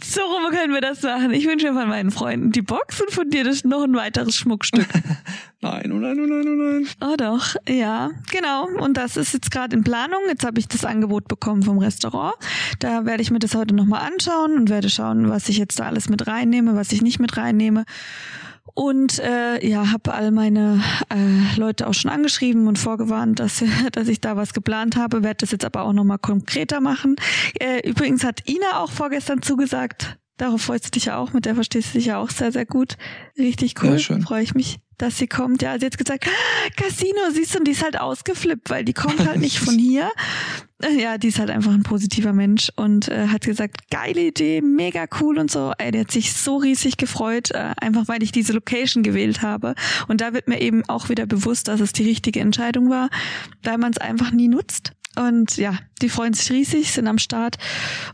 so 0.02 0.20
rum 0.20 0.50
können 0.50 0.74
wir 0.74 0.80
das 0.80 1.02
machen. 1.02 1.32
Ich 1.32 1.46
wünsche 1.46 1.70
mir 1.70 1.78
von 1.78 1.88
meinen 1.88 2.10
Freunden 2.10 2.50
die 2.52 2.62
Box 2.62 3.00
und 3.00 3.12
von 3.12 3.30
dir 3.30 3.44
das 3.44 3.64
noch 3.64 3.82
ein 3.82 3.94
weiteres 3.94 4.36
Schmuckstück. 4.36 4.88
nein, 5.60 5.92
oh 5.92 5.96
nein, 5.96 6.18
oh 6.18 6.26
nein, 6.26 6.46
oh 6.46 6.62
nein. 6.62 6.88
Oh 7.00 7.16
doch, 7.16 7.56
ja, 7.68 8.10
genau. 8.30 8.68
Und 8.82 8.96
das 8.96 9.16
ist 9.16 9.32
jetzt 9.32 9.50
gerade 9.50 9.76
in 9.76 9.84
Planung. 9.84 10.20
Jetzt 10.28 10.44
habe 10.44 10.58
ich 10.58 10.68
das 10.68 10.84
Angebot 10.84 11.28
bekommen 11.28 11.62
vom 11.62 11.78
Restaurant. 11.78 12.34
Da 12.78 13.04
werde 13.04 13.22
ich 13.22 13.30
mir 13.30 13.38
das 13.38 13.54
heute 13.54 13.74
nochmal 13.74 14.06
anschauen 14.10 14.56
und 14.56 14.70
werde 14.70 14.90
schauen, 14.90 15.28
was 15.28 15.48
ich 15.48 15.58
jetzt 15.58 15.78
da 15.78 15.84
alles 15.84 16.08
mit 16.08 16.26
reinnehme, 16.26 16.76
was 16.76 16.92
ich 16.92 17.02
nicht 17.02 17.20
mit 17.20 17.36
reinnehme. 17.36 17.84
Und 18.74 19.18
äh, 19.18 19.66
ja, 19.66 19.90
habe 19.90 20.14
all 20.14 20.30
meine 20.30 20.82
äh, 21.08 21.58
Leute 21.58 21.86
auch 21.86 21.94
schon 21.94 22.10
angeschrieben 22.10 22.68
und 22.68 22.78
vorgewarnt, 22.78 23.40
dass, 23.40 23.62
dass 23.92 24.08
ich 24.08 24.20
da 24.20 24.36
was 24.36 24.54
geplant 24.54 24.96
habe. 24.96 25.22
Werde 25.22 25.38
das 25.38 25.50
jetzt 25.50 25.64
aber 25.64 25.82
auch 25.82 25.92
nochmal 25.92 26.18
konkreter 26.18 26.80
machen. 26.80 27.16
Äh, 27.58 27.88
übrigens 27.88 28.24
hat 28.24 28.48
Ina 28.48 28.80
auch 28.80 28.90
vorgestern 28.90 29.42
zugesagt. 29.42 30.18
Darauf 30.40 30.62
freust 30.62 30.86
du 30.86 30.90
dich 30.92 31.04
ja 31.04 31.18
auch, 31.18 31.34
mit 31.34 31.44
der 31.44 31.54
verstehst 31.54 31.90
du 31.92 31.98
dich 31.98 32.06
ja 32.06 32.16
auch 32.16 32.30
sehr, 32.30 32.50
sehr 32.50 32.64
gut. 32.64 32.96
Richtig 33.36 33.74
cool. 33.82 33.98
Freue 33.98 34.42
ich 34.42 34.54
mich 34.54 34.78
dass 35.00 35.16
sie 35.16 35.26
kommt. 35.26 35.62
Ja, 35.62 35.78
sie 35.78 35.86
hat 35.86 35.96
gesagt, 35.96 36.26
ah, 36.26 36.70
Casino, 36.76 37.18
siehst 37.32 37.54
du, 37.54 37.58
und 37.58 37.66
die 37.66 37.72
ist 37.72 37.82
halt 37.82 37.98
ausgeflippt, 37.98 38.68
weil 38.68 38.84
die 38.84 38.92
kommt 38.92 39.26
halt 39.26 39.38
nicht 39.38 39.58
von 39.58 39.78
hier. 39.78 40.10
Äh, 40.82 41.00
ja, 41.00 41.16
die 41.16 41.28
ist 41.28 41.38
halt 41.38 41.50
einfach 41.50 41.72
ein 41.72 41.82
positiver 41.82 42.34
Mensch 42.34 42.70
und 42.76 43.08
äh, 43.08 43.28
hat 43.28 43.42
gesagt, 43.42 43.90
geile 43.90 44.20
Idee, 44.20 44.60
mega 44.60 45.06
cool 45.20 45.38
und 45.38 45.50
so. 45.50 45.72
Ey, 45.78 45.90
die 45.90 46.00
hat 46.00 46.10
sich 46.10 46.34
so 46.34 46.58
riesig 46.58 46.98
gefreut, 46.98 47.50
äh, 47.52 47.72
einfach 47.80 48.08
weil 48.08 48.22
ich 48.22 48.32
diese 48.32 48.52
Location 48.52 49.02
gewählt 49.02 49.40
habe. 49.40 49.74
Und 50.08 50.20
da 50.20 50.34
wird 50.34 50.48
mir 50.48 50.60
eben 50.60 50.86
auch 50.88 51.08
wieder 51.08 51.24
bewusst, 51.24 51.68
dass 51.68 51.80
es 51.80 51.92
die 51.92 52.04
richtige 52.04 52.40
Entscheidung 52.40 52.90
war, 52.90 53.08
weil 53.62 53.78
man 53.78 53.92
es 53.92 53.98
einfach 53.98 54.32
nie 54.32 54.48
nutzt. 54.48 54.92
Und 55.20 55.58
ja, 55.58 55.78
die 56.00 56.08
freuen 56.08 56.32
sich 56.32 56.50
riesig, 56.50 56.92
sind 56.92 57.06
am 57.06 57.18
Start. 57.18 57.56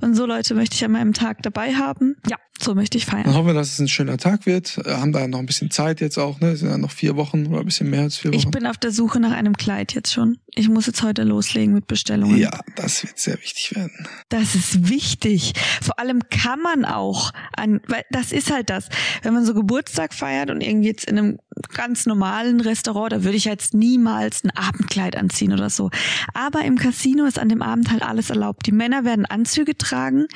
Und 0.00 0.16
so 0.16 0.26
Leute 0.26 0.54
möchte 0.54 0.74
ich 0.74 0.84
an 0.84 0.90
meinem 0.90 1.12
Tag 1.12 1.40
dabei 1.42 1.74
haben. 1.74 2.16
Ja, 2.28 2.36
so 2.62 2.74
möchte 2.74 2.98
ich 2.98 3.06
feiern. 3.06 3.24
Dann 3.24 3.34
hoffen 3.34 3.48
wir, 3.48 3.54
dass 3.54 3.72
es 3.72 3.78
ein 3.78 3.88
schöner 3.88 4.16
Tag 4.18 4.46
wird. 4.46 4.78
Äh, 4.84 4.94
haben 4.94 5.12
da 5.12 5.26
noch 5.28 5.38
ein 5.38 5.46
bisschen 5.46 5.70
Zeit 5.70 6.00
jetzt 6.00 6.18
auch, 6.18 6.40
ne? 6.40 6.56
Sind 6.56 6.68
ja 6.68 6.78
noch 6.78 6.90
vier 6.90 7.16
Wochen 7.16 7.46
oder 7.46 7.60
ein 7.60 7.66
bisschen 7.66 7.90
mehr 7.90 8.02
als 8.02 8.16
vier 8.16 8.30
Wochen. 8.30 8.38
Ich 8.38 8.48
bin 8.48 8.66
auf 8.66 8.78
der 8.78 8.92
Suche 8.92 9.20
nach 9.20 9.32
einem 9.32 9.56
Kleid 9.56 9.94
jetzt 9.94 10.12
schon. 10.12 10.38
Ich 10.54 10.68
muss 10.68 10.86
jetzt 10.86 11.02
heute 11.02 11.22
loslegen 11.22 11.74
mit 11.74 11.86
Bestellungen. 11.86 12.38
Ja, 12.38 12.60
das 12.76 13.02
wird 13.02 13.18
sehr 13.18 13.34
wichtig 13.34 13.76
werden. 13.76 14.08
Das 14.30 14.54
ist 14.54 14.88
wichtig. 14.88 15.52
Vor 15.82 15.98
allem 15.98 16.22
kann 16.30 16.60
man 16.60 16.84
auch 16.86 17.32
an, 17.54 17.80
weil 17.88 18.04
das 18.10 18.32
ist 18.32 18.50
halt 18.50 18.70
das. 18.70 18.88
Wenn 19.22 19.34
man 19.34 19.44
so 19.44 19.52
Geburtstag 19.52 20.14
feiert 20.14 20.50
und 20.50 20.62
irgendwie 20.62 20.88
jetzt 20.88 21.04
in 21.04 21.18
einem 21.18 21.38
ganz 21.74 22.06
normalen 22.06 22.60
Restaurant, 22.60 23.12
da 23.12 23.24
würde 23.24 23.36
ich 23.36 23.44
jetzt 23.44 23.74
niemals 23.74 24.44
ein 24.44 24.50
Abendkleid 24.50 25.16
anziehen 25.16 25.52
oder 25.52 25.68
so. 25.68 25.90
Aber 26.32 26.62
im 26.64 26.76
Casino 26.76 27.24
ist 27.26 27.38
an 27.38 27.48
dem 27.48 27.60
Abend 27.60 27.90
halt 27.90 28.02
alles 28.02 28.30
erlaubt. 28.30 28.66
Die 28.66 28.72
Männer 28.72 29.04
werden 29.04 29.26
Anzüge 29.26 29.76
tragen 29.76 30.26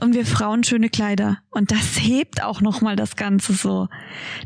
und 0.00 0.14
wir 0.14 0.26
Frauen 0.26 0.64
schöne 0.64 0.90
Kleider. 0.90 1.38
Und 1.50 1.61
das 1.70 2.00
hebt 2.00 2.42
auch 2.42 2.60
nochmal 2.60 2.96
das 2.96 3.16
Ganze 3.16 3.52
so. 3.52 3.88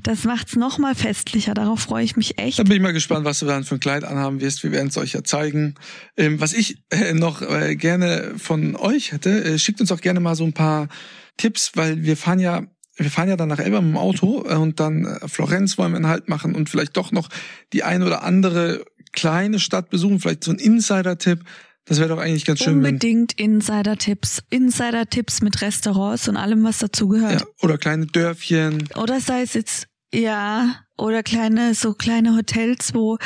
Das 0.02 0.24
macht's 0.24 0.56
nochmal 0.56 0.94
festlicher. 0.94 1.54
Darauf 1.54 1.80
freue 1.80 2.04
ich 2.04 2.16
mich 2.16 2.38
echt. 2.38 2.58
Da 2.58 2.62
bin 2.62 2.72
ich 2.72 2.82
mal 2.82 2.92
gespannt, 2.92 3.24
was 3.24 3.38
du 3.38 3.46
dann 3.46 3.64
für 3.64 3.76
ein 3.76 3.80
Kleid 3.80 4.04
anhaben 4.04 4.40
wirst. 4.40 4.62
Wir 4.62 4.72
werden 4.72 4.88
es 4.88 4.98
euch 4.98 5.12
ja 5.12 5.24
zeigen. 5.24 5.74
Ähm, 6.16 6.40
was 6.40 6.52
ich 6.52 6.82
äh, 6.90 7.14
noch 7.14 7.42
äh, 7.42 7.76
gerne 7.76 8.34
von 8.36 8.76
euch 8.76 9.12
hätte, 9.12 9.44
äh, 9.44 9.58
schickt 9.58 9.80
uns 9.80 9.92
auch 9.92 10.00
gerne 10.00 10.20
mal 10.20 10.34
so 10.34 10.44
ein 10.44 10.52
paar 10.52 10.88
Tipps, 11.36 11.72
weil 11.74 12.02
wir 12.04 12.16
fahren 12.16 12.40
ja 12.40 12.62
wir 12.98 13.10
fahren 13.10 13.28
ja 13.28 13.36
dann 13.36 13.48
nach 13.48 13.58
Elba 13.58 13.80
mit 13.80 13.90
dem 13.90 13.98
Auto 13.98 14.44
äh, 14.48 14.54
und 14.54 14.80
dann 14.80 15.04
äh, 15.04 15.28
Florenz 15.28 15.76
wollen 15.78 15.92
wir 15.92 15.96
einen 15.96 16.08
Halt 16.08 16.28
machen 16.28 16.54
und 16.54 16.70
vielleicht 16.70 16.96
doch 16.96 17.12
noch 17.12 17.28
die 17.72 17.82
eine 17.82 18.06
oder 18.06 18.22
andere 18.22 18.84
kleine 19.12 19.58
Stadt 19.58 19.90
besuchen, 19.90 20.20
vielleicht 20.20 20.44
so 20.44 20.50
ein 20.50 20.58
Insider-Tipp. 20.58 21.44
Das 21.86 21.98
wäre 21.98 22.08
doch 22.08 22.18
eigentlich 22.18 22.44
ganz 22.44 22.60
schön. 22.60 22.74
Unbedingt 22.74 23.32
Insider-Tipps. 23.34 24.42
Insider-Tipps 24.50 25.40
mit 25.40 25.62
Restaurants 25.62 26.28
und 26.28 26.36
allem, 26.36 26.64
was 26.64 26.78
dazugehört. 26.78 27.40
Ja, 27.40 27.46
oder 27.62 27.78
kleine 27.78 28.06
Dörfchen. 28.06 28.88
Oder 28.96 29.20
sei 29.20 29.42
es 29.42 29.54
jetzt, 29.54 29.86
ja, 30.12 30.80
oder 30.98 31.22
kleine, 31.22 31.74
so 31.74 31.94
kleine 31.94 32.36
Hotels, 32.36 32.94
wo 32.94 33.18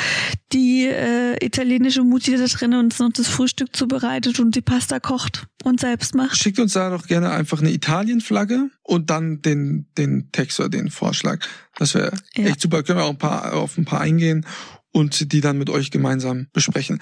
die 0.51 0.85
äh, 0.85 1.43
italienische 1.43 2.03
Mutti 2.03 2.37
da 2.37 2.45
drin 2.45 2.73
uns 2.73 2.99
noch 2.99 3.11
das 3.13 3.27
Frühstück 3.27 3.75
zubereitet 3.75 4.39
und 4.39 4.55
die 4.55 4.61
Pasta 4.61 4.99
kocht 4.99 5.47
und 5.63 5.79
selbst 5.79 6.13
macht. 6.13 6.37
Schickt 6.37 6.59
uns 6.59 6.73
da 6.73 6.89
doch 6.89 7.07
gerne 7.07 7.31
einfach 7.31 7.61
eine 7.61 7.71
Italienflagge 7.71 8.69
und 8.83 9.09
dann 9.09 9.41
den, 9.41 9.87
den 9.97 10.29
Text 10.31 10.59
oder 10.59 10.69
den 10.69 10.91
Vorschlag. 10.91 11.39
Das 11.77 11.95
wäre 11.95 12.11
ja. 12.35 12.45
echt 12.45 12.61
super. 12.61 12.83
Können 12.83 12.99
wir 12.99 13.05
auch 13.05 13.11
ein 13.11 13.17
paar, 13.17 13.53
auf 13.53 13.77
ein 13.77 13.85
paar 13.85 14.01
eingehen 14.01 14.45
und 14.91 15.31
die 15.31 15.41
dann 15.41 15.57
mit 15.57 15.69
euch 15.69 15.91
gemeinsam 15.91 16.47
besprechen. 16.53 16.99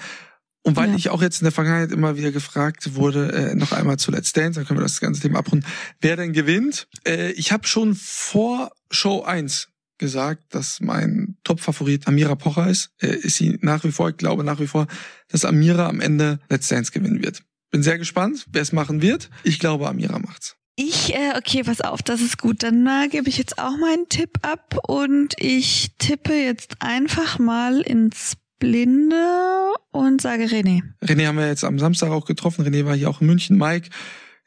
Und 0.62 0.76
weil 0.76 0.90
ja. 0.90 0.96
ich 0.96 1.08
auch 1.08 1.22
jetzt 1.22 1.40
in 1.40 1.46
der 1.46 1.52
Vergangenheit 1.52 1.90
immer 1.90 2.16
wieder 2.16 2.32
gefragt 2.32 2.94
wurde, 2.94 3.32
äh, 3.32 3.54
noch 3.54 3.72
einmal 3.72 3.98
zu 3.98 4.10
Let's 4.10 4.32
Dance, 4.32 4.58
dann 4.58 4.66
können 4.66 4.78
wir 4.78 4.84
das 4.84 5.00
ganze 5.00 5.22
Thema 5.22 5.38
abrunden, 5.38 5.66
wer 6.00 6.16
denn 6.16 6.32
gewinnt. 6.32 6.86
Äh, 7.06 7.32
ich 7.32 7.50
habe 7.50 7.66
schon 7.66 7.94
vor 7.94 8.70
Show 8.90 9.22
1 9.22 9.68
gesagt, 9.96 10.54
dass 10.54 10.80
mein 10.80 11.36
Top-Favorit 11.44 12.06
Amira 12.08 12.34
Pocher 12.34 12.68
ist. 12.68 12.90
Äh, 13.00 13.16
ist 13.16 13.36
sie 13.36 13.58
nach 13.62 13.84
wie 13.84 13.92
vor, 13.92 14.10
ich 14.10 14.16
glaube 14.16 14.44
nach 14.44 14.60
wie 14.60 14.66
vor, 14.66 14.86
dass 15.28 15.44
Amira 15.44 15.88
am 15.88 16.00
Ende 16.00 16.40
Let's 16.48 16.68
Dance 16.68 16.92
gewinnen 16.92 17.22
wird. 17.22 17.42
Bin 17.70 17.82
sehr 17.82 17.98
gespannt, 17.98 18.46
wer 18.50 18.62
es 18.62 18.72
machen 18.72 19.00
wird. 19.00 19.30
Ich 19.44 19.60
glaube, 19.60 19.88
Amira 19.88 20.18
macht's. 20.18 20.56
Ich, 20.76 21.14
äh, 21.14 21.36
okay, 21.36 21.62
pass 21.62 21.82
auf, 21.82 22.02
das 22.02 22.22
ist 22.22 22.38
gut. 22.38 22.62
Dann 22.62 22.86
äh, 22.86 23.08
gebe 23.08 23.28
ich 23.28 23.36
jetzt 23.36 23.58
auch 23.58 23.76
meinen 23.76 24.08
Tipp 24.08 24.38
ab 24.42 24.78
und 24.88 25.34
ich 25.36 25.90
tippe 25.98 26.32
jetzt 26.32 26.76
einfach 26.80 27.38
mal 27.38 27.82
ins 27.82 28.36
Blinde 28.60 29.72
und 29.90 30.20
sage 30.20 30.44
René. 30.44 30.82
René 31.02 31.26
haben 31.26 31.38
wir 31.38 31.48
jetzt 31.48 31.64
am 31.64 31.80
Samstag 31.80 32.10
auch 32.10 32.26
getroffen. 32.26 32.64
René 32.64 32.84
war 32.84 32.94
hier 32.94 33.10
auch 33.10 33.20
in 33.20 33.26
München. 33.26 33.58
Mike 33.58 33.88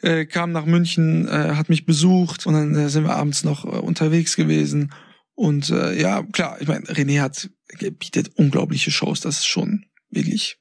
äh, 0.01 0.25
kam 0.25 0.53
nach 0.53 0.65
München, 0.65 1.27
äh, 1.27 1.55
hat 1.55 1.67
mich 1.67 1.85
besucht 1.85 2.45
und 2.47 2.53
dann 2.53 2.75
äh, 2.75 2.89
sind 2.89 3.03
wir 3.03 3.15
abends 3.15 3.43
noch 3.43 3.65
äh, 3.65 3.79
unterwegs 3.79 4.37
gewesen. 4.37 4.93
Und 5.35 5.69
äh, 5.69 5.99
ja, 5.99 6.23
klar, 6.23 6.57
ich 6.61 6.67
meine, 6.67 6.85
René 6.85 7.19
hat 7.19 7.49
bietet 7.79 8.31
unglaubliche 8.35 8.91
Shows, 8.91 9.19
das 9.21 9.39
ist 9.39 9.47
schon 9.47 9.85
wirklich 10.11 10.57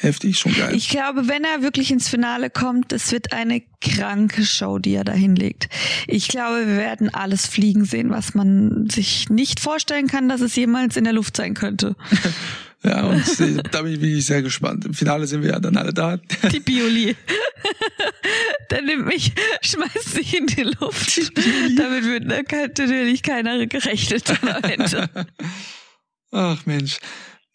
heftig, 0.00 0.38
schon 0.38 0.54
geil. 0.54 0.74
Ich 0.74 0.88
glaube, 0.88 1.28
wenn 1.28 1.44
er 1.44 1.62
wirklich 1.62 1.90
ins 1.90 2.08
Finale 2.08 2.50
kommt, 2.50 2.92
es 2.92 3.10
wird 3.10 3.32
eine 3.32 3.62
kranke 3.80 4.44
Show, 4.44 4.78
die 4.78 4.94
er 4.94 5.04
da 5.04 5.12
hinlegt. 5.12 5.68
Ich 6.06 6.28
glaube, 6.28 6.66
wir 6.66 6.76
werden 6.76 7.12
alles 7.12 7.46
fliegen 7.46 7.84
sehen, 7.84 8.10
was 8.10 8.34
man 8.34 8.88
sich 8.90 9.28
nicht 9.28 9.60
vorstellen 9.60 10.08
kann, 10.08 10.28
dass 10.28 10.40
es 10.40 10.54
jemals 10.54 10.96
in 10.96 11.04
der 11.04 11.12
Luft 11.12 11.36
sein 11.36 11.54
könnte. 11.54 11.96
ja, 12.84 13.04
und 13.04 13.40
äh, 13.40 13.62
da 13.70 13.82
bin 13.82 13.94
ich 13.94 14.00
wirklich 14.00 14.26
sehr 14.26 14.42
gespannt. 14.42 14.84
Im 14.84 14.94
Finale 14.94 15.26
sind 15.26 15.42
wir 15.42 15.50
ja 15.50 15.60
dann 15.60 15.76
alle 15.76 15.94
da. 15.94 16.16
Die 16.16 16.60
Bioli. 16.60 17.16
Dann 18.68 18.86
nimmt 18.86 19.06
mich, 19.06 19.32
schmeißt 19.60 20.14
sich 20.14 20.36
in 20.36 20.46
die 20.46 20.62
Luft. 20.62 21.16
Die 21.16 21.74
Damit 21.76 22.04
wird 22.04 22.24
natürlich 22.24 23.22
keiner 23.22 23.66
gerechnet 23.66 24.30
am 24.30 24.62
Ende. 24.64 25.10
Ach 26.32 26.64
Mensch. 26.64 26.98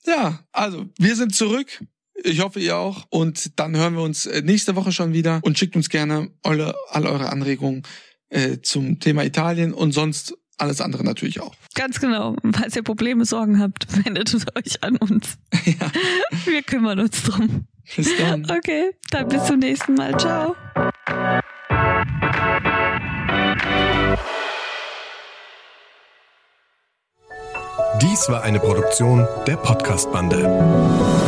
Ja, 0.06 0.40
also 0.52 0.86
wir 0.98 1.16
sind 1.16 1.36
zurück. 1.36 1.84
Ich 2.24 2.40
hoffe, 2.42 2.60
ihr 2.60 2.78
auch. 2.78 3.06
Und 3.10 3.60
dann 3.60 3.76
hören 3.76 3.96
wir 3.96 4.04
uns 4.04 4.28
äh, 4.28 4.42
nächste 4.42 4.76
Woche 4.76 4.92
schon 4.92 5.14
wieder 5.14 5.40
und 5.44 5.58
schickt 5.58 5.76
uns 5.76 5.90
gerne 5.90 6.30
alle, 6.44 6.76
alle 6.90 7.10
eure 7.10 7.30
Anregungen 7.30 7.84
äh, 8.30 8.58
zum 8.62 9.00
Thema 9.00 9.24
Italien 9.26 9.74
und 9.74 9.92
sonst 9.92 10.36
alles 10.58 10.82
andere 10.82 11.04
natürlich 11.04 11.40
auch. 11.42 11.56
Ganz 11.76 12.00
genau. 12.00 12.36
Falls 12.54 12.76
ihr 12.76 12.84
Probleme, 12.84 13.26
Sorgen 13.26 13.60
habt, 13.60 13.88
wendet 14.06 14.36
euch 14.56 14.84
an 14.84 14.98
uns. 14.98 15.38
Ja. 15.66 15.92
Wir 16.46 16.62
kümmern 16.64 17.00
uns 17.00 17.24
drum. 17.24 17.68
Bis 17.96 18.16
dann. 18.18 18.48
Okay, 18.58 18.92
dann 19.12 19.28
bis 19.28 19.44
zum 19.46 19.60
nächsten 19.60 19.96
Mal. 19.96 20.18
Ciao. 20.18 20.56
Dies 28.02 28.30
war 28.30 28.44
eine 28.44 28.60
Produktion 28.60 29.28
der 29.46 29.58
Podcast-Bande. 29.58 31.27